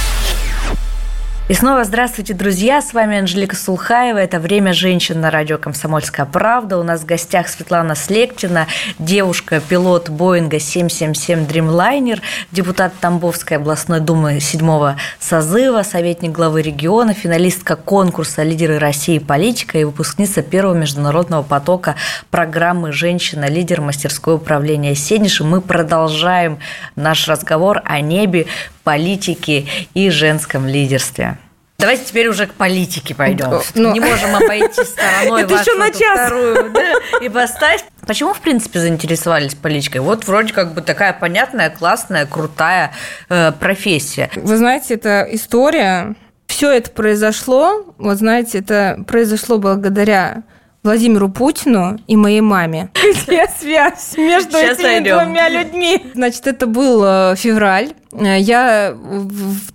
И 1.51 1.53
снова 1.53 1.83
здравствуйте, 1.83 2.33
друзья! 2.33 2.81
С 2.81 2.93
вами 2.93 3.17
Анжелика 3.17 3.57
Сулхаева. 3.57 4.17
Это 4.17 4.39
«Время 4.39 4.71
женщин» 4.71 5.19
на 5.19 5.29
радио 5.29 5.57
«Комсомольская 5.57 6.25
правда». 6.25 6.77
У 6.77 6.83
нас 6.83 7.01
в 7.01 7.05
гостях 7.05 7.49
Светлана 7.49 7.93
Слектина, 7.93 8.67
девушка-пилот 8.99 10.09
Боинга 10.09 10.59
777 10.59 11.45
Dreamliner, 11.45 12.21
депутат 12.53 12.93
Тамбовской 13.01 13.57
областной 13.57 13.99
думы 13.99 14.39
седьмого 14.39 14.95
созыва, 15.19 15.83
советник 15.83 16.31
главы 16.31 16.61
региона, 16.61 17.13
финалистка 17.13 17.75
конкурса 17.75 18.43
«Лидеры 18.43 18.79
России. 18.79 19.19
Политика» 19.19 19.77
и 19.77 19.83
выпускница 19.83 20.43
первого 20.43 20.73
международного 20.73 21.43
потока 21.43 21.97
программы 22.29 22.93
«Женщина. 22.93 23.49
Лидер. 23.49 23.81
Мастерское 23.81 24.35
управление 24.35 24.95
Сениши». 24.95 25.43
Мы 25.43 25.59
продолжаем 25.59 26.59
наш 26.95 27.27
разговор 27.27 27.81
о 27.83 27.99
небе, 27.99 28.47
политике 28.85 29.65
и 29.93 30.09
женском 30.09 30.65
лидерстве. 30.65 31.37
Давайте 31.81 32.05
теперь 32.05 32.27
уже 32.27 32.47
к 32.47 32.53
политике 32.53 33.15
пойдем. 33.15 33.49
Но... 33.49 33.61
Ну, 33.73 33.93
Не 33.93 33.99
можем 33.99 34.35
обойти 34.35 34.83
стороной 34.83 35.41
Это 35.43 35.55
вашу 35.55 35.77
на 35.77 35.91
час. 35.91 36.19
вторую 36.27 36.71
да, 36.71 36.93
ипостась. 37.21 37.83
Почему, 38.05 38.33
в 38.33 38.39
принципе, 38.39 38.79
заинтересовались 38.79 39.55
политикой? 39.55 39.97
Вот 39.97 40.25
вроде 40.27 40.53
как 40.53 40.73
бы 40.73 40.81
такая 40.81 41.13
понятная, 41.13 41.69
классная, 41.69 42.25
крутая 42.25 42.93
э, 43.29 43.51
профессия. 43.51 44.29
Вы 44.35 44.57
знаете, 44.57 44.93
это 44.93 45.27
история. 45.31 46.15
Все 46.47 46.71
это 46.71 46.91
произошло, 46.91 47.85
вот 47.97 48.17
знаете, 48.17 48.59
это 48.59 49.03
произошло 49.07 49.57
благодаря 49.57 50.43
Владимиру 50.83 51.29
Путину 51.29 51.99
и 52.07 52.15
моей 52.15 52.41
маме. 52.41 52.89
Где 53.27 53.47
связь 53.59 54.17
между 54.17 54.51
Сейчас 54.53 54.79
этими 54.79 54.87
найдем. 54.87 55.19
двумя 55.19 55.47
людьми? 55.47 56.03
Значит, 56.15 56.47
это 56.47 56.65
был 56.65 57.03
э, 57.05 57.35
февраль. 57.35 57.91
Э, 58.13 58.39
я 58.39 58.97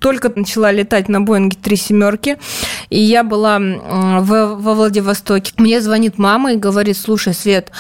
только 0.01 0.33
начала 0.35 0.73
летать 0.73 1.09
на 1.09 1.21
Боинге 1.21 1.57
три 1.63 1.77
семерки, 1.77 2.39
и 2.91 2.99
я 2.99 3.23
была 3.23 3.61
в, 3.61 4.57
во 4.57 4.75
Владивостоке. 4.75 5.53
Мне 5.59 5.81
звонит 5.81 6.19
мама 6.19 6.55
и 6.55 6.57
говорит, 6.57 6.99
слушай, 6.99 7.35
Свет, 7.35 7.71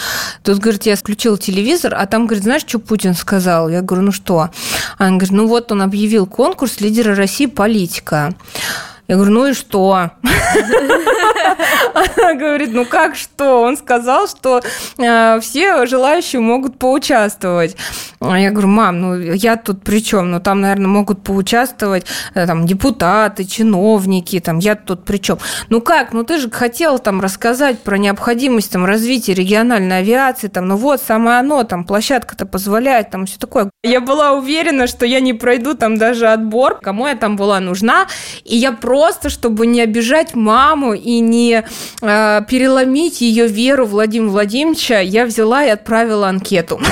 тут, 0.45 0.59
говорит, 0.59 0.87
я 0.87 0.95
включил 0.95 1.37
телевизор, 1.37 1.97
а 1.99 2.07
там, 2.07 2.27
говорит, 2.27 2.45
знаешь, 2.45 2.63
что 2.65 2.79
Путин 2.79 3.15
сказал? 3.15 3.69
Я 3.69 3.83
говорю, 3.83 4.05
ну 4.05 4.13
что? 4.13 4.51
Она 4.99 5.11
говорит, 5.17 5.33
ну 5.33 5.49
вот 5.49 5.73
он 5.73 5.83
объявил 5.83 6.27
конкурс 6.27 6.81
лидера 6.81 7.17
России 7.17 7.47
политика. 7.47 8.35
Я 9.09 9.15
говорю, 9.15 9.33
ну 9.33 9.47
и 9.47 9.53
что? 9.53 10.11
Она 11.95 12.35
говорит, 12.35 12.71
ну 12.73 12.85
как 12.85 13.15
что? 13.15 13.63
Он 13.63 13.77
сказал, 13.77 14.27
что 14.27 14.63
э, 14.99 15.41
все 15.41 15.87
желающие 15.87 16.41
могут 16.41 16.79
поучаствовать. 16.79 17.77
А 18.21 18.39
я 18.39 18.51
говорю, 18.51 18.69
мам, 18.69 19.01
ну 19.01 19.17
я 19.21 19.57
тут 19.57 19.83
при 19.83 20.03
чем? 20.03 20.33
Ну 20.33 20.41
там, 20.41 20.61
наверное, 20.61 20.89
могут 20.89 21.23
поучаствовать 21.23 22.07
э, 22.35 22.47
там 22.47 22.67
депутаты, 22.67 23.45
чиновники, 23.45 24.41
там 24.41 24.59
я 24.59 24.75
тут 24.75 25.05
при 25.05 25.19
чем? 25.19 25.39
Ну 25.69 25.81
как? 25.81 26.13
Ну 26.13 26.25
ты 26.25 26.39
же 26.39 26.51
хотел 26.51 26.99
там 26.99 27.21
рассказать 27.21 27.79
про 27.81 27.99
необходимость 27.99 28.73
там 28.73 28.85
развития 28.85 29.35
региональной 29.35 29.99
авиации, 29.99 30.49
там, 30.49 30.67
ну 30.67 30.77
вот 30.77 31.01
самое 31.01 31.39
оно, 31.39 31.63
там 31.63 31.85
площадка-то 31.85 32.45
позволяет, 32.47 33.11
там 33.11 33.27
все 33.27 33.39
такое. 33.39 33.71
Я 33.85 34.01
была 34.01 34.33
уверена, 34.33 34.89
что 34.89 35.07
я 35.07 35.21
не 35.21 35.33
пройду 35.33 35.75
там 35.75 35.97
даже 35.97 36.27
отбор, 36.27 36.81
кому 36.83 37.07
я 37.07 37.15
там 37.15 37.37
была 37.37 37.61
нужна, 37.61 38.09
и 38.45 38.57
я 38.57 38.73
просто 38.73 38.96
просто, 38.97 39.29
чтобы 39.29 39.67
не 39.67 39.83
обижать 39.83 40.35
маму 40.35 40.95
и 40.95 41.21
не 41.21 41.63
э, 42.01 42.41
переломить 42.49 43.21
ее 43.21 43.47
веру 43.47 43.85
Владимира 43.85 44.31
Владимировича, 44.31 45.01
я 45.01 45.27
взяла 45.27 45.67
и 45.67 45.69
отправила 45.69 46.29
анкету. 46.29 46.81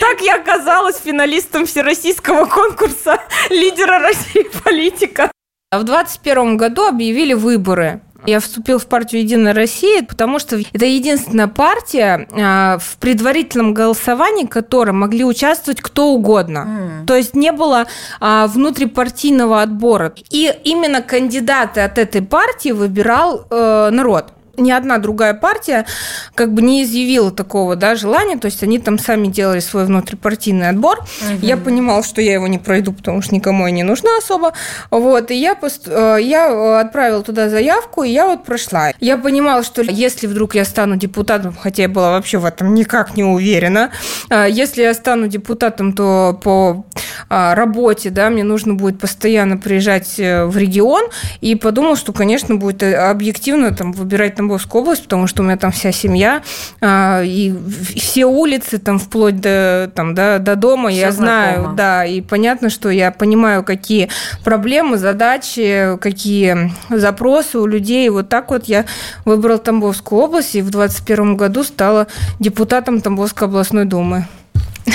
Так 0.00 0.20
я 0.22 0.34
оказалась 0.34 0.96
финалистом 1.02 1.64
всероссийского 1.64 2.46
конкурса 2.46 3.18
лидера 3.48 4.00
России 4.00 4.44
политика. 4.64 5.30
В 5.70 5.84
2021 5.84 6.56
году 6.56 6.86
объявили 6.86 7.34
выборы. 7.34 8.00
Я 8.26 8.40
вступил 8.40 8.78
в 8.78 8.86
партию 8.86 9.22
«Единая 9.22 9.54
Россия», 9.54 10.02
потому 10.02 10.38
что 10.38 10.60
это 10.72 10.84
единственная 10.84 11.48
партия, 11.48 12.28
а, 12.32 12.78
в 12.78 12.96
предварительном 12.98 13.74
голосовании 13.74 14.46
которой 14.46 14.92
могли 14.92 15.24
участвовать 15.24 15.80
кто 15.80 16.08
угодно. 16.08 17.02
Mm. 17.02 17.06
То 17.06 17.14
есть 17.16 17.34
не 17.34 17.52
было 17.52 17.86
а, 18.20 18.46
внутрипартийного 18.46 19.62
отбора. 19.62 20.12
И 20.30 20.52
именно 20.64 21.02
кандидаты 21.02 21.80
от 21.80 21.98
этой 21.98 22.22
партии 22.22 22.70
выбирал 22.70 23.46
э, 23.50 23.90
народ. 23.90 24.32
Ни 24.56 24.70
одна 24.70 24.98
другая 24.98 25.34
партия 25.34 25.86
как 26.34 26.52
бы 26.52 26.62
не 26.62 26.82
изъявила 26.82 27.30
такого 27.30 27.76
да, 27.76 27.94
желания, 27.94 28.36
то 28.36 28.46
есть 28.46 28.62
они 28.62 28.78
там 28.78 28.98
сами 28.98 29.28
делали 29.28 29.60
свой 29.60 29.84
внутрипартийный 29.84 30.68
отбор. 30.68 30.98
Угу. 30.98 31.38
Я 31.46 31.56
понимала, 31.56 32.02
что 32.02 32.20
я 32.20 32.34
его 32.34 32.46
не 32.46 32.58
пройду, 32.58 32.92
потому 32.92 33.22
что 33.22 33.34
никому 33.34 33.66
я 33.66 33.72
не 33.72 33.82
нужна 33.82 34.10
особо. 34.18 34.52
Вот, 34.90 35.30
и 35.30 35.34
я, 35.34 35.54
пост... 35.54 35.86
Э, 35.86 36.18
я 36.20 36.80
отправила 36.80 37.22
туда 37.22 37.48
заявку, 37.48 38.02
и 38.02 38.10
я 38.10 38.26
вот 38.26 38.44
прошла. 38.44 38.90
Я 39.00 39.16
понимала, 39.16 39.62
что 39.62 39.82
если 39.82 40.26
вдруг 40.26 40.54
я 40.54 40.64
стану 40.64 40.96
депутатом, 40.96 41.56
хотя 41.58 41.82
я 41.82 41.88
была 41.88 42.12
вообще 42.12 42.38
в 42.38 42.44
этом 42.44 42.74
никак 42.74 43.16
не 43.16 43.24
уверена, 43.24 43.90
э, 44.30 44.46
если 44.50 44.82
я 44.82 44.94
стану 44.94 45.28
депутатом, 45.28 45.92
то 45.92 46.38
по 46.42 46.84
э, 47.28 47.54
работе, 47.54 48.10
да, 48.10 48.30
мне 48.30 48.44
нужно 48.44 48.74
будет 48.74 48.98
постоянно 48.98 49.56
приезжать 49.56 50.16
в 50.18 50.56
регион, 50.56 51.04
и 51.40 51.54
подумала, 51.54 51.96
что, 51.96 52.12
конечно, 52.12 52.56
будет 52.56 52.82
объективно 52.82 53.74
там 53.74 53.92
выбирать 53.92 54.39
Тамбовскую 54.40 54.82
область, 54.82 55.02
потому 55.02 55.26
что 55.26 55.42
у 55.42 55.44
меня 55.44 55.58
там 55.58 55.70
вся 55.70 55.92
семья, 55.92 56.42
а, 56.80 57.22
и 57.22 57.54
все 57.96 58.24
улицы 58.24 58.78
там 58.78 58.98
вплоть 58.98 59.38
до, 59.38 59.92
там, 59.94 60.14
до, 60.14 60.38
до 60.38 60.56
дома, 60.56 60.88
Все 60.88 61.00
я 61.00 61.12
знаю, 61.12 61.54
знакомо. 61.56 61.76
да, 61.76 62.04
и 62.06 62.22
понятно, 62.22 62.70
что 62.70 62.88
я 62.88 63.10
понимаю, 63.10 63.62
какие 63.62 64.08
проблемы, 64.42 64.96
задачи, 64.96 65.98
какие 66.00 66.72
запросы 66.88 67.58
у 67.58 67.66
людей. 67.66 68.08
Вот 68.08 68.30
так 68.30 68.50
вот 68.50 68.64
я 68.64 68.86
выбрала 69.26 69.58
Тамбовскую 69.58 70.22
область 70.22 70.54
и 70.54 70.62
в 70.62 70.70
2021 70.70 71.36
году 71.36 71.62
стала 71.62 72.06
депутатом 72.38 73.02
Тамбовской 73.02 73.46
областной 73.46 73.84
думы. 73.84 74.26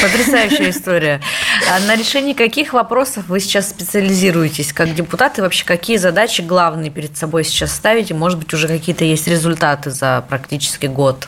Потрясающая 0.01 0.69
история. 0.69 1.21
А 1.69 1.79
на 1.87 1.95
решении 1.95 2.33
каких 2.33 2.73
вопросов 2.73 3.25
вы 3.27 3.39
сейчас 3.39 3.69
специализируетесь 3.69 4.73
как 4.73 4.93
депутат 4.93 5.37
и 5.37 5.41
вообще 5.41 5.65
какие 5.65 5.97
задачи 5.97 6.41
главные 6.41 6.91
перед 6.91 7.17
собой 7.17 7.43
сейчас 7.43 7.73
ставите? 7.73 8.13
Может 8.13 8.39
быть, 8.39 8.53
уже 8.53 8.67
какие-то 8.67 9.05
есть 9.05 9.27
результаты 9.27 9.91
за 9.91 10.23
практически 10.27 10.85
год? 10.87 11.27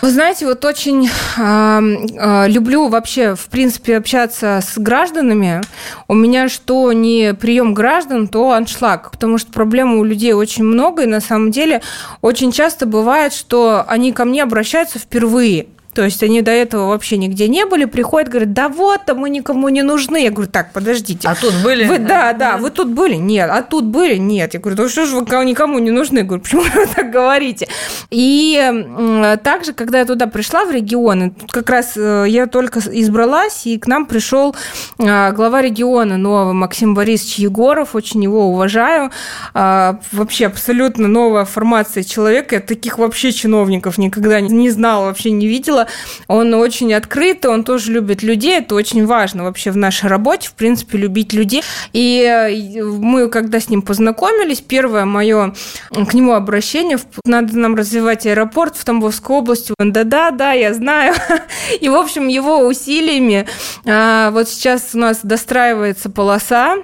Вы 0.00 0.10
знаете, 0.10 0.46
вот 0.46 0.64
очень 0.64 1.08
э, 1.38 2.48
люблю 2.48 2.88
вообще, 2.88 3.34
в 3.34 3.46
принципе, 3.46 3.96
общаться 3.96 4.60
с 4.62 4.78
гражданами. 4.78 5.60
У 6.08 6.14
меня 6.14 6.48
что 6.48 6.92
не 6.92 7.34
прием 7.34 7.74
граждан, 7.74 8.28
то 8.28 8.52
аншлаг, 8.52 9.10
потому 9.10 9.38
что 9.38 9.52
проблем 9.52 9.94
у 9.94 10.04
людей 10.04 10.32
очень 10.32 10.64
много, 10.64 11.04
и 11.04 11.06
на 11.06 11.20
самом 11.20 11.50
деле 11.50 11.82
очень 12.20 12.52
часто 12.52 12.86
бывает, 12.86 13.32
что 13.32 13.84
они 13.86 14.12
ко 14.12 14.24
мне 14.24 14.42
обращаются 14.42 14.98
впервые. 14.98 15.66
То 15.94 16.02
есть 16.04 16.22
они 16.22 16.40
до 16.40 16.50
этого 16.50 16.88
вообще 16.88 17.18
нигде 17.18 17.48
не 17.48 17.66
были, 17.66 17.84
приходят, 17.84 18.30
говорят, 18.30 18.52
да 18.54 18.68
вот, 18.68 19.00
а 19.08 19.14
мы 19.14 19.28
никому 19.28 19.68
не 19.68 19.82
нужны. 19.82 20.22
Я 20.24 20.30
говорю, 20.30 20.50
так, 20.50 20.72
подождите. 20.72 21.28
А 21.28 21.34
тут 21.34 21.52
были? 21.62 21.84
Вы, 21.84 21.98
да, 21.98 22.32
да, 22.32 22.56
вы 22.56 22.70
тут 22.70 22.88
были? 22.88 23.16
Нет. 23.16 23.50
А 23.52 23.62
тут 23.62 23.84
были? 23.84 24.16
Нет. 24.16 24.54
Я 24.54 24.60
говорю, 24.60 24.76
да 24.76 24.88
что 24.88 25.04
же 25.04 25.16
вы 25.16 25.44
никому 25.44 25.78
не 25.78 25.90
нужны? 25.90 26.18
Я 26.18 26.24
говорю, 26.24 26.42
почему 26.42 26.62
вы 26.62 26.86
так 26.86 27.10
говорите? 27.10 27.68
И 28.10 29.38
также, 29.42 29.74
когда 29.74 29.98
я 29.98 30.04
туда 30.06 30.26
пришла 30.26 30.64
в 30.64 30.70
регионы, 30.70 31.34
как 31.50 31.68
раз 31.68 31.92
э, 31.96 32.24
я 32.28 32.46
только 32.46 32.80
избралась, 32.80 33.66
и 33.66 33.78
к 33.78 33.86
нам 33.86 34.06
пришел 34.06 34.56
э, 34.98 35.32
глава 35.32 35.60
региона 35.60 36.16
нового 36.16 36.52
Максим 36.52 36.94
Борисович 36.94 37.36
Егоров, 37.36 37.94
очень 37.94 38.22
его 38.22 38.48
уважаю. 38.48 39.10
А, 39.54 39.98
вообще 40.12 40.46
абсолютно 40.46 41.08
новая 41.08 41.44
формация 41.44 42.02
человека. 42.02 42.56
Я 42.56 42.60
таких 42.60 42.98
вообще 42.98 43.32
чиновников 43.32 43.98
никогда 43.98 44.40
не 44.40 44.70
знала, 44.70 45.06
вообще 45.06 45.30
не 45.30 45.46
видела 45.46 45.81
он 46.28 46.54
очень 46.54 46.92
открытый, 46.94 47.50
он 47.50 47.64
тоже 47.64 47.92
любит 47.92 48.22
людей, 48.22 48.58
это 48.58 48.74
очень 48.74 49.06
важно 49.06 49.44
вообще 49.44 49.70
в 49.70 49.76
нашей 49.76 50.08
работе, 50.08 50.48
в 50.48 50.54
принципе, 50.54 50.98
любить 50.98 51.32
людей. 51.32 51.62
И 51.92 52.22
э, 52.22 52.82
мы, 52.82 53.28
когда 53.28 53.60
с 53.60 53.68
ним 53.68 53.82
познакомились, 53.82 54.60
первое 54.60 55.04
мое 55.04 55.54
к 55.90 56.14
нему 56.14 56.34
обращение, 56.34 56.98
надо 57.24 57.58
нам 57.58 57.74
развивать 57.74 58.26
аэропорт 58.26 58.76
в 58.76 58.84
Тамбовской 58.84 59.36
области, 59.36 59.74
он, 59.78 59.92
да-да, 59.92 60.30
да, 60.30 60.52
я 60.52 60.74
знаю. 60.74 61.14
И, 61.80 61.88
в 61.88 61.94
общем, 61.94 62.28
его 62.28 62.66
усилиями 62.66 63.46
а, 63.86 64.30
вот 64.30 64.48
сейчас 64.48 64.90
у 64.94 64.98
нас 64.98 65.20
достраивается 65.22 66.10
полоса, 66.10 66.76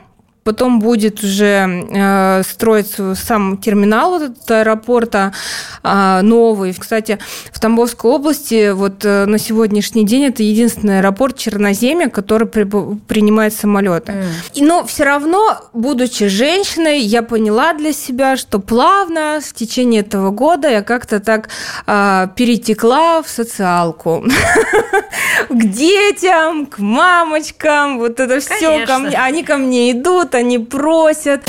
потом 0.49 0.79
будет 0.79 1.23
уже 1.23 1.85
э, 1.91 2.43
строиться 2.43 3.15
сам 3.15 3.59
терминал 3.59 4.13
вот 4.13 4.23
этот 4.23 4.51
аэропорта 4.51 5.35
э, 5.83 6.21
новый. 6.23 6.73
Кстати, 6.73 7.19
в 7.53 7.61
Тамбовской 7.61 8.11
области 8.11 8.71
вот 8.71 9.05
э, 9.05 9.27
на 9.27 9.37
сегодняшний 9.39 10.07
день 10.07 10.25
это 10.25 10.43
единственный 10.43 11.01
аэропорт 11.01 11.37
Черноземья, 11.37 12.09
который 12.09 12.49
при, 12.49 12.65
принимает 12.65 13.53
самолеты. 13.53 14.13
Mm. 14.13 14.25
И, 14.55 14.65
но 14.65 14.87
все 14.87 15.05
равно, 15.05 15.61
будучи 15.75 16.29
женщиной, 16.29 17.01
я 17.01 17.23
поняла 17.23 17.75
для 17.75 17.93
себя, 17.93 18.39
что 18.39 18.59
плавно 18.59 19.41
в 19.47 19.53
течение 19.53 20.01
этого 20.01 20.31
года 20.31 20.71
я 20.71 20.83
как-то 20.83 21.21
так 21.21 21.51
э, 21.87 22.29
перетекла 22.37 23.23
в 23.23 23.29
социалку. 23.29 24.25
К 25.51 25.65
детям, 25.65 26.67
к 26.67 26.79
мамочкам, 26.79 27.99
вот 27.99 28.19
это 28.19 28.41
все 28.41 28.87
ко 28.87 28.99
мне. 28.99 29.17
Они 29.17 29.45
ко 29.45 29.57
мне 29.57 29.93
идут, 29.93 30.35
они 30.39 30.59
просят. 30.59 31.43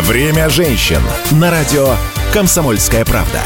Время 0.00 0.48
женщин 0.48 1.00
на 1.30 1.50
радио 1.50 1.94
«Комсомольская 2.32 3.04
правда». 3.04 3.40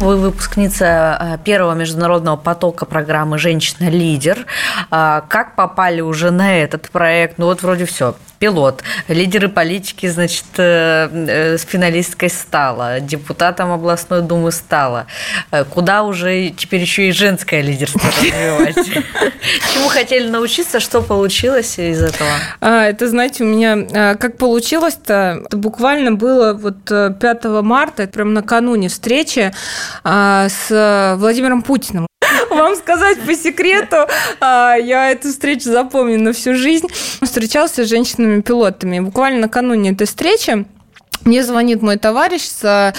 Вы 0.00 0.18
выпускница 0.18 1.18
э, 1.18 1.38
первого 1.42 1.72
международного 1.72 2.36
потока 2.36 2.84
программы 2.84 3.38
«Женщина-лидер». 3.38 4.44
А 4.90 5.22
как 5.22 5.56
попали 5.56 6.02
уже 6.02 6.30
на 6.30 6.58
этот 6.58 6.90
проект? 6.90 7.38
Ну 7.38 7.46
вот 7.46 7.62
вроде 7.62 7.86
все 7.86 8.14
пилот, 8.44 8.82
лидеры 9.08 9.48
политики, 9.48 10.06
значит, 10.06 10.44
э, 10.58 11.08
э, 11.10 11.56
финалисткой 11.56 12.28
стала, 12.28 13.00
депутатом 13.00 13.72
областной 13.72 14.20
думы 14.20 14.52
стала. 14.52 15.06
Э, 15.50 15.64
куда 15.64 16.02
уже 16.02 16.50
теперь 16.50 16.82
еще 16.82 17.08
и 17.08 17.12
женское 17.12 17.62
лидерство 17.62 18.02
развивать? 18.02 18.76
Чему 19.72 19.88
хотели 19.88 20.28
научиться, 20.28 20.78
что 20.78 21.00
получилось 21.00 21.78
из 21.78 22.02
этого? 22.02 22.28
А, 22.60 22.84
это, 22.84 23.08
знаете, 23.08 23.44
у 23.44 23.46
меня 23.46 24.14
как 24.16 24.36
получилось-то, 24.36 25.40
это 25.46 25.56
буквально 25.56 26.12
было 26.12 26.52
вот 26.52 26.84
5 26.84 27.44
марта, 27.62 28.06
прям 28.06 28.34
накануне 28.34 28.88
встречи 28.88 29.54
а, 30.02 30.48
с 30.50 31.16
Владимиром 31.16 31.62
Путиным. 31.62 32.06
Вам 32.50 32.76
сказать 32.76 33.20
по 33.20 33.34
секрету, 33.34 34.06
а, 34.40 34.74
я 34.76 35.10
эту 35.10 35.28
встречу 35.28 35.70
запомню 35.70 36.20
на 36.20 36.32
всю 36.32 36.54
жизнь. 36.54 36.86
Встречался 37.22 37.84
с 37.84 37.88
женщинами-пилотами. 38.34 39.00
Буквально 39.00 39.42
накануне 39.42 39.90
этой 39.90 40.06
встречи 40.06 40.66
мне 41.24 41.42
звонит 41.42 41.80
мой 41.80 41.96
товарищ, 41.96 42.42
э, 42.62 42.92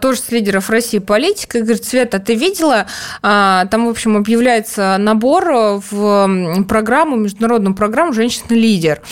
тоже 0.00 0.20
с 0.20 0.30
лидеров 0.30 0.70
России 0.70 0.98
политика, 0.98 1.58
и 1.58 1.60
говорит, 1.60 1.84
Света, 1.84 2.18
ты 2.18 2.34
видела? 2.34 2.86
А, 3.20 3.66
там, 3.66 3.86
в 3.86 3.90
общем, 3.90 4.16
объявляется 4.16 4.96
набор 4.98 5.82
в 5.90 6.64
программу, 6.66 7.16
международную 7.16 7.74
программу 7.74 8.14
«Женщина-лидер». 8.14 9.02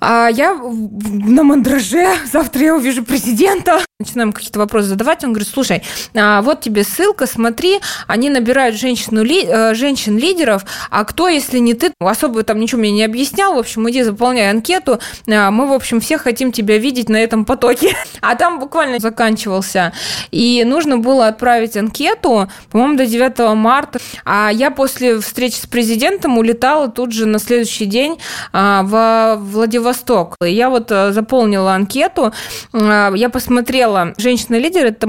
А 0.00 0.28
я 0.28 0.54
на 0.54 1.42
мандраже, 1.42 2.06
завтра 2.30 2.62
я 2.62 2.76
увижу 2.76 3.04
президента. 3.04 3.80
Начинаем 3.98 4.32
какие-то 4.32 4.60
вопросы 4.60 4.88
задавать. 4.88 5.24
Он 5.24 5.32
говорит, 5.32 5.48
слушай, 5.48 5.82
а, 6.14 6.40
вот 6.42 6.60
тебе 6.60 6.84
ссылка, 6.84 7.26
смотри, 7.26 7.80
они 8.06 8.30
набирают 8.30 8.76
женщину, 8.76 9.24
э, 9.24 9.74
женщин-лидеров, 9.74 10.64
а 10.90 11.04
кто, 11.04 11.26
если 11.28 11.58
не 11.58 11.74
ты? 11.74 11.92
Особо 11.98 12.44
там 12.44 12.60
ничего 12.60 12.80
мне 12.80 12.92
не 12.92 13.04
объяснял. 13.04 13.54
В 13.54 13.58
общем, 13.58 13.88
иди 13.90 14.02
заполняй 14.04 14.50
анкету. 14.50 15.00
А, 15.28 15.50
мы, 15.50 15.66
в 15.66 15.72
общем, 15.72 16.00
все 16.00 16.16
хотим 16.16 16.52
тебя 16.52 16.78
видеть 16.78 17.08
на 17.08 17.16
этом 17.16 17.44
потоке. 17.44 17.96
А 18.20 18.34
там 18.34 18.58
буквально 18.58 18.98
заканчивался. 18.98 19.92
И 20.30 20.64
нужно 20.64 20.98
было 20.98 21.28
отправить 21.28 21.76
анкету, 21.76 22.50
по-моему, 22.70 22.96
до 22.96 23.06
9 23.06 23.54
марта. 23.56 24.00
А 24.24 24.50
я 24.52 24.70
после 24.70 25.20
встречи 25.20 25.56
с 25.56 25.66
президентом 25.66 26.36
улетала 26.36 26.88
тут 26.88 27.12
же 27.12 27.26
на 27.26 27.38
следующий 27.38 27.86
день 27.86 28.18
а, 28.52 28.82
в 28.82 29.36
Владивосток 29.40 29.87
Восток. 29.88 30.36
Я 30.44 30.68
вот 30.68 30.90
э, 30.90 31.12
заполнила 31.12 31.74
анкету, 31.74 32.32
э, 32.74 33.12
я 33.14 33.30
посмотрела 33.30 34.12
«Женщина-лидер»– 34.18 34.84
это 34.86 35.06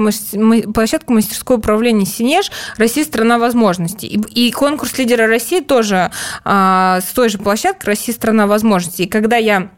площадка 0.72 1.12
мастерского 1.12 1.56
управления 1.56 2.06
«Синеж», 2.06 2.50
Россия– 2.78 3.04
страна 3.04 3.38
возможностей. 3.38 4.08
И 4.08 4.50
конкурс 4.52 4.96
лидера 4.96 5.26
России 5.26 5.60
тоже 5.60 6.10
а, 6.44 7.00
с 7.00 7.12
той 7.12 7.28
же 7.28 7.36
площадкой 7.36 7.86
«Россия– 7.86 8.14
страна 8.16 8.46
возможностей». 8.46 9.04
И 9.04 9.08
когда 9.08 9.36
я 9.36 9.70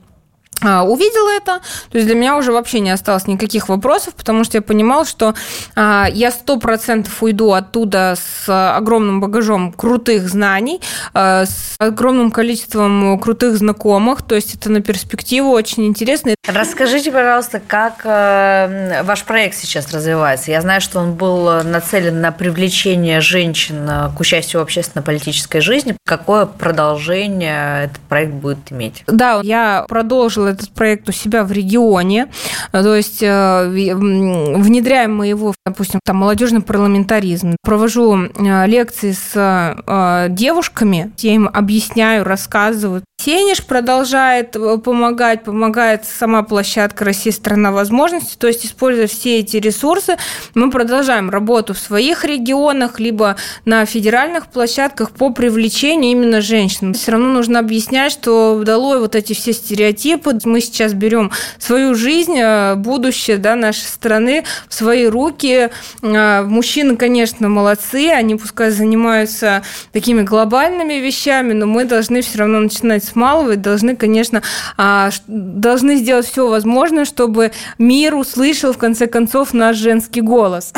увидела 0.60 1.30
это, 1.30 1.60
то 1.90 1.98
есть 1.98 2.06
для 2.06 2.14
меня 2.14 2.36
уже 2.36 2.52
вообще 2.52 2.80
не 2.80 2.90
осталось 2.90 3.26
никаких 3.26 3.68
вопросов, 3.68 4.14
потому 4.14 4.44
что 4.44 4.58
я 4.58 4.62
понимала, 4.62 5.04
что 5.04 5.34
а, 5.74 6.06
я 6.12 6.30
сто 6.30 6.58
процентов 6.58 7.22
уйду 7.22 7.52
оттуда 7.52 8.14
с 8.16 8.76
огромным 8.76 9.20
багажом 9.20 9.72
крутых 9.72 10.28
знаний, 10.28 10.80
а, 11.14 11.46
с 11.46 11.74
огромным 11.78 12.30
количеством 12.30 13.18
крутых 13.18 13.56
знакомых, 13.56 14.22
то 14.22 14.34
есть 14.34 14.54
это 14.54 14.70
на 14.70 14.80
перспективу 14.80 15.50
очень 15.50 15.86
интересно. 15.86 16.34
Расскажите, 16.46 17.10
пожалуйста, 17.10 17.60
как 17.66 18.02
э, 18.04 19.02
ваш 19.02 19.24
проект 19.24 19.56
сейчас 19.56 19.92
развивается? 19.92 20.50
Я 20.50 20.60
знаю, 20.60 20.80
что 20.80 21.00
он 21.00 21.14
был 21.14 21.62
нацелен 21.62 22.20
на 22.20 22.30
привлечение 22.32 23.20
женщин 23.20 23.88
к 24.16 24.20
участию 24.20 24.60
в 24.60 24.62
общественно-политической 24.64 25.60
жизни. 25.60 25.96
Какое 26.04 26.46
продолжение 26.46 27.84
этот 27.84 28.00
проект 28.00 28.32
будет 28.32 28.70
иметь? 28.70 29.02
Да, 29.06 29.40
я 29.42 29.84
продолжила 29.88 30.51
этот 30.52 30.70
проект 30.70 31.08
у 31.08 31.12
себя 31.12 31.44
в 31.44 31.52
регионе. 31.52 32.28
То 32.70 32.94
есть 32.94 33.20
внедряем 33.20 35.16
мы 35.16 35.26
его, 35.26 35.54
допустим, 35.66 36.00
там 36.04 36.16
молодежный 36.16 36.60
парламентаризм. 36.60 37.56
Провожу 37.62 38.28
лекции 38.36 39.12
с 39.12 40.28
девушками, 40.30 41.12
я 41.18 41.34
им 41.34 41.48
объясняю, 41.52 42.24
рассказываю. 42.24 43.02
Сенеж 43.24 43.62
продолжает 43.62 44.56
помогать, 44.82 45.44
помогает 45.44 46.04
сама 46.04 46.42
площадка 46.42 47.04
«Россия– 47.04 47.32
страна 47.32 47.70
возможностей». 47.70 48.34
То 48.36 48.48
есть, 48.48 48.66
используя 48.66 49.06
все 49.06 49.38
эти 49.38 49.58
ресурсы, 49.58 50.16
мы 50.54 50.72
продолжаем 50.72 51.30
работу 51.30 51.72
в 51.72 51.78
своих 51.78 52.24
регионах, 52.24 52.98
либо 52.98 53.36
на 53.64 53.86
федеральных 53.86 54.48
площадках 54.48 55.12
по 55.12 55.30
привлечению 55.30 56.10
именно 56.10 56.40
женщин. 56.40 56.94
Все 56.94 57.12
равно 57.12 57.28
нужно 57.28 57.60
объяснять, 57.60 58.10
что 58.10 58.60
долой 58.64 58.98
вот 58.98 59.14
эти 59.14 59.34
все 59.34 59.52
стереотипы. 59.52 60.36
Мы 60.44 60.60
сейчас 60.60 60.92
берем 60.92 61.30
свою 61.60 61.94
жизнь, 61.94 62.36
э, 62.36 62.74
будущее 62.74 63.36
да, 63.36 63.54
нашей 63.54 63.86
страны 63.86 64.42
в 64.68 64.74
свои 64.74 65.06
руки. 65.06 65.70
Э, 66.02 66.42
мужчины, 66.42 66.96
конечно, 66.96 67.48
молодцы, 67.48 68.08
они 68.08 68.34
пускай 68.34 68.70
занимаются 68.72 69.62
такими 69.92 70.22
глобальными 70.22 70.94
вещами, 70.94 71.52
но 71.52 71.66
мы 71.66 71.84
должны 71.84 72.22
все 72.22 72.38
равно 72.38 72.58
начинать 72.58 73.11
и 73.50 73.56
должны, 73.56 73.96
конечно, 73.96 74.42
а, 74.76 75.10
должны 75.26 75.96
сделать 75.96 76.26
все 76.26 76.48
возможное, 76.48 77.04
чтобы 77.04 77.52
мир 77.78 78.14
услышал, 78.14 78.72
в 78.72 78.78
конце 78.78 79.06
концов, 79.06 79.52
наш 79.52 79.76
женский 79.76 80.20
голос. 80.20 80.72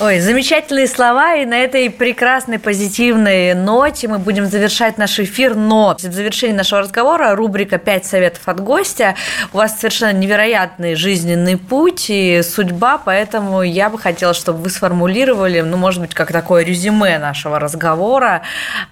Ой, 0.00 0.18
замечательные 0.18 0.88
слова, 0.88 1.36
и 1.36 1.44
на 1.44 1.54
этой 1.54 1.88
прекрасной 1.88 2.58
позитивной 2.58 3.54
ноте 3.54 4.08
мы 4.08 4.18
будем 4.18 4.46
завершать 4.46 4.98
наш 4.98 5.20
эфир, 5.20 5.54
но 5.54 5.96
в 5.96 6.00
завершении 6.00 6.56
нашего 6.56 6.80
разговора 6.80 7.34
рубрика 7.36 7.78
«Пять 7.78 8.04
советов 8.04 8.42
от 8.46 8.60
гостя». 8.60 9.14
У 9.52 9.58
вас 9.58 9.78
совершенно 9.78 10.12
невероятный 10.12 10.96
жизненный 10.96 11.56
путь 11.56 12.06
и 12.08 12.42
судьба, 12.42 12.98
поэтому 12.98 13.62
я 13.62 13.88
бы 13.88 13.98
хотела, 13.98 14.34
чтобы 14.34 14.64
вы 14.64 14.70
сформулировали, 14.70 15.60
ну, 15.60 15.76
может 15.76 16.00
быть, 16.00 16.14
как 16.14 16.32
такое 16.32 16.64
резюме 16.64 17.18
нашего 17.18 17.60
разговора 17.60 18.42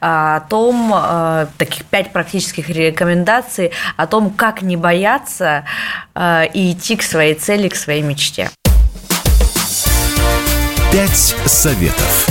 а, 0.00 0.36
о 0.36 0.40
том, 0.40 0.92
а, 0.94 1.48
таких 1.58 1.84
пять 1.86 2.12
практических 2.32 2.70
рекомендаций 2.70 3.72
о 3.98 4.06
том, 4.06 4.30
как 4.30 4.62
не 4.62 4.76
бояться 4.76 5.64
а, 6.14 6.44
и 6.44 6.72
идти 6.72 6.96
к 6.96 7.02
своей 7.02 7.34
цели, 7.34 7.68
к 7.68 7.74
своей 7.74 8.00
мечте. 8.00 8.48
Пять 10.90 11.34
советов. 11.44 12.26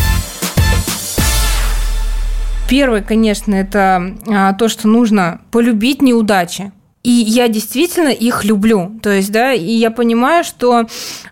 Первый, 2.68 3.04
конечно, 3.04 3.54
это 3.54 4.16
а, 4.28 4.54
то, 4.54 4.70
что 4.70 4.88
нужно 4.88 5.42
полюбить 5.52 6.02
неудачи. 6.02 6.72
И 7.04 7.10
я 7.10 7.48
действительно 7.48 8.10
их 8.10 8.44
люблю. 8.44 9.00
То 9.02 9.10
есть, 9.10 9.32
да, 9.32 9.54
и 9.54 9.72
я 9.72 9.90
понимаю, 9.90 10.44
что 10.44 10.86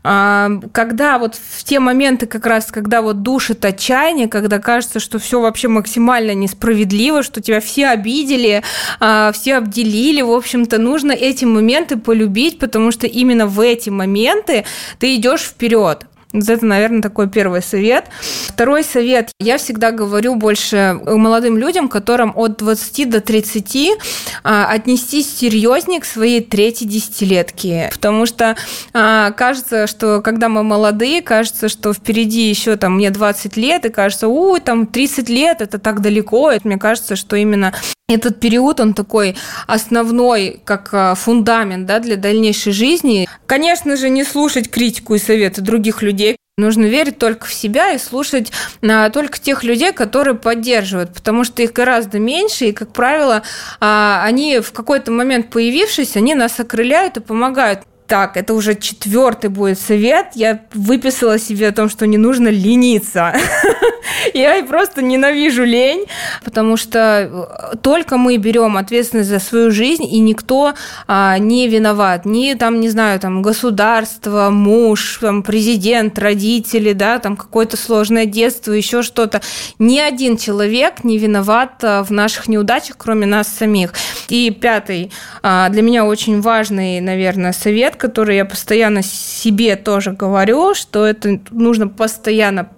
а, 0.04 0.50
когда 0.72 1.20
вот 1.20 1.36
в 1.36 1.64
те 1.64 1.80
моменты, 1.80 2.26
как 2.26 2.48
раз, 2.48 2.72
когда 2.72 3.04
вот 3.04 3.22
душит 3.22 3.64
отчаяние, 3.64 4.28
когда 4.28 4.58
кажется, 4.58 5.00
что 5.00 5.20
все 5.20 5.40
вообще 5.40 5.68
максимально 5.68 6.34
несправедливо, 6.34 7.22
что 7.22 7.40
тебя 7.42 7.60
все 7.60 7.90
обидели, 7.90 8.64
а, 9.00 9.32
все 9.32 9.58
обделили, 9.58 10.24
в 10.24 10.32
общем-то, 10.32 10.80
нужно 10.80 11.12
эти 11.12 11.46
моменты 11.46 11.98
полюбить, 11.98 12.58
потому 12.58 12.92
что 12.92 13.06
именно 13.06 13.46
в 13.46 13.60
эти 13.60 13.92
моменты 13.92 14.66
ты 14.98 15.16
идешь 15.16 15.42
вперед. 15.42 16.06
Это, 16.32 16.64
наверное, 16.64 17.02
такой 17.02 17.28
первый 17.28 17.64
совет. 17.64 18.06
Второй 18.48 18.84
совет. 18.84 19.32
Я 19.40 19.58
всегда 19.58 19.92
говорю 19.92 20.36
больше 20.36 21.00
молодым 21.04 21.58
людям, 21.58 21.90
которым 21.90 22.34
от 22.36 22.58
20 22.58 23.10
до 23.10 23.20
30, 23.20 23.98
а, 24.44 24.66
отнестись 24.66 25.38
серьезнее 25.38 26.00
к 26.00 26.06
своей 26.06 26.42
третьей 26.42 26.88
десятилетке. 26.88 27.90
Потому 27.92 28.28
что 28.28 28.56
а, 28.94 29.32
кажется, 29.32 29.88
что 29.88 30.22
когда 30.22 30.50
мы 30.50 30.64
молодые, 30.64 31.24
кажется, 31.24 31.68
что 31.68 31.94
впереди 31.94 32.48
еще 32.48 32.76
там 32.76 32.96
мне 32.96 33.10
20 33.10 33.58
лет, 33.58 33.86
и 33.86 33.90
кажется, 33.90 34.28
ой, 34.28 34.60
там 34.60 34.86
30 34.86 35.30
лет, 35.30 35.62
это 35.62 35.80
так 35.80 36.02
далеко. 36.02 36.54
Мне 36.64 36.78
кажется, 36.78 37.16
что 37.16 37.36
именно 37.38 37.74
этот 38.10 38.40
период, 38.40 38.80
он 38.80 38.94
такой 38.94 39.36
основной, 39.68 40.60
как 40.66 40.90
а, 40.94 41.16
фундамент 41.16 41.86
да, 41.86 42.00
для 42.00 42.18
дальнейшей 42.18 42.74
жизни. 42.74 43.30
Конечно 43.46 43.96
же, 43.96 44.10
не 44.10 44.24
слушать 44.24 44.70
критику 44.70 45.16
и 45.16 45.20
советы 45.20 45.62
других 45.62 46.02
людей. 46.02 46.19
Нужно 46.60 46.88
верить 46.88 47.18
только 47.18 47.48
в 47.48 47.54
себя 47.54 47.94
и 47.94 47.98
слушать 47.98 48.52
а, 48.82 49.10
только 49.12 49.40
тех 49.40 49.64
людей, 49.64 49.94
которые 49.94 50.36
поддерживают, 50.36 51.14
потому 51.14 51.46
что 51.46 51.62
их 51.62 51.72
гораздо 51.72 52.20
меньше, 52.20 52.66
и, 52.66 52.72
как 52.74 52.92
правило, 52.92 53.44
а, 53.80 54.22
они 54.26 54.60
в 54.60 54.74
какой-то 54.74 55.10
момент 55.10 55.50
появившись, 55.52 56.18
они 56.18 56.36
нас 56.36 56.60
окрыляют 56.60 57.16
и 57.16 57.22
помогают. 57.22 57.84
Так, 58.10 58.38
это 58.38 58.56
уже 58.56 58.74
четвертый 58.74 59.52
будет 59.52 59.80
совет. 59.80 60.30
Я 60.34 60.62
выписала 60.74 61.38
себе 61.38 61.68
о 61.68 61.72
том, 61.72 61.90
что 61.90 62.08
не 62.08 62.18
нужно 62.18 62.48
лениться. 62.48 63.36
Я 64.34 64.64
просто 64.64 65.04
ненавижу 65.04 65.64
лень, 65.64 66.06
потому 66.44 66.76
что 66.76 67.70
э, 67.72 67.76
только 67.78 68.18
мы 68.18 68.38
берем 68.38 68.78
ответственность 68.78 69.30
за 69.30 69.40
свою 69.40 69.70
жизнь, 69.70 70.04
и 70.04 70.20
никто 70.20 70.74
а, 71.08 71.38
не 71.38 71.68
виноват. 71.68 72.26
Ни 72.26 72.54
там, 72.56 72.80
не 72.80 72.90
знаю, 72.90 73.20
там 73.20 73.44
государство, 73.44 74.50
муж, 74.50 75.20
там, 75.22 75.44
президент, 75.44 76.18
родители, 76.18 76.94
да, 76.94 77.20
там 77.20 77.38
какое-то 77.38 77.78
сложное 77.78 78.26
детство, 78.26 78.72
еще 78.72 79.04
что-то. 79.04 79.42
Ни 79.78 80.00
один 80.00 80.38
человек 80.38 81.04
не 81.04 81.20
виноват 81.20 81.84
а, 81.84 82.04
в 82.04 82.12
наших 82.12 82.48
неудачах, 82.48 82.96
кроме 82.98 83.28
нас 83.28 83.48
самих. 83.48 83.94
И 84.30 84.50
пятый, 84.50 85.12
а, 85.44 85.70
для 85.70 85.84
меня 85.84 86.06
очень 86.06 86.42
важный, 86.42 87.02
наверное, 87.02 87.54
совет, 87.54 87.96
который 88.00 88.38
я 88.38 88.46
постоянно 88.46 89.04
себе 89.04 89.76
тоже 89.76 90.12
говорю, 90.12 90.74
что 90.74 91.06
это 91.06 91.40
нужно 91.52 91.88
постоянно 91.88 92.70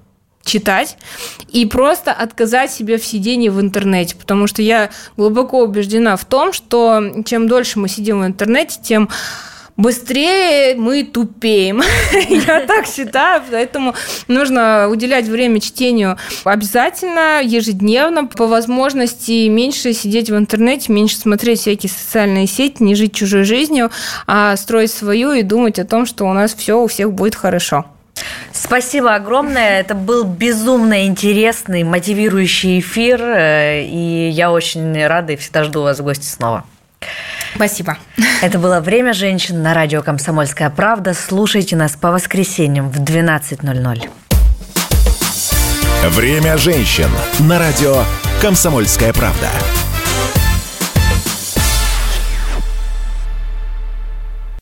читать 0.44 0.98
и 1.52 1.66
просто 1.66 2.12
отказать 2.12 2.72
себе 2.72 2.98
в 2.98 3.06
сидении 3.06 3.50
в 3.50 3.62
интернете, 3.62 4.16
потому 4.16 4.48
что 4.48 4.62
я 4.62 4.90
глубоко 5.16 5.64
убеждена 5.64 6.16
в 6.16 6.26
том, 6.26 6.52
что 6.52 7.24
чем 7.26 7.48
дольше 7.48 7.80
мы 7.80 7.88
сидим 7.88 8.22
в 8.22 8.26
интернете, 8.26 8.80
тем 8.82 9.10
быстрее 9.82 10.76
мы 10.76 11.04
тупеем. 11.04 11.82
Я 12.30 12.66
так 12.66 12.86
считаю, 12.86 13.42
поэтому 13.50 13.96
нужно 14.28 14.88
уделять 14.90 15.26
время 15.26 15.60
чтению 15.60 16.18
обязательно, 16.44 17.42
ежедневно, 17.42 18.26
по 18.26 18.48
возможности 18.48 19.48
меньше 19.48 19.94
сидеть 19.94 20.30
в 20.30 20.38
интернете, 20.38 20.92
меньше 20.94 21.18
смотреть 21.18 21.62
всякие 21.62 21.90
социальные 21.90 22.48
сети, 22.48 22.84
не 22.84 22.96
жить 22.96 23.14
чужой 23.14 23.44
жизнью, 23.44 23.92
а 24.28 24.56
строить 24.56 24.92
свою 24.92 25.32
и 25.32 25.42
думать 25.42 25.80
о 25.80 25.86
том, 25.86 26.06
что 26.06 26.26
у 26.26 26.34
нас 26.34 26.54
все 26.54 26.80
у 26.80 26.88
всех 26.88 27.12
будет 27.12 27.36
хорошо. 27.36 27.86
Спасибо 28.54 29.16
огромное. 29.16 29.80
Это 29.80 29.96
был 29.96 30.24
безумно 30.24 31.08
интересный, 31.08 31.84
мотивирующий 31.84 32.80
эфир. 32.80 33.22
Э, 33.22 33.84
и 33.84 34.30
я 34.30 34.52
очень 34.52 35.06
рада 35.08 35.34
и 35.34 35.36
всегда 35.38 35.64
жду 35.64 35.82
вас 35.82 36.00
в 36.00 36.04
гости 36.04 36.26
снова. 36.26 36.66
Спасибо. 37.56 37.98
Это 38.42 38.58
было 38.58 38.80
«Время 38.80 39.14
женщин» 39.14 39.62
на 39.62 39.74
радио 39.74 40.02
«Комсомольская 40.02 40.70
правда». 40.70 41.14
Слушайте 41.14 41.76
нас 41.76 41.96
по 41.96 42.12
воскресеньям 42.12 42.90
в 42.90 43.00
12.00. 43.02 44.10
«Время 46.10 46.58
женщин» 46.58 47.10
на 47.40 47.60
радио 47.60 48.04
«Комсомольская 48.42 49.14
правда». 49.14 49.50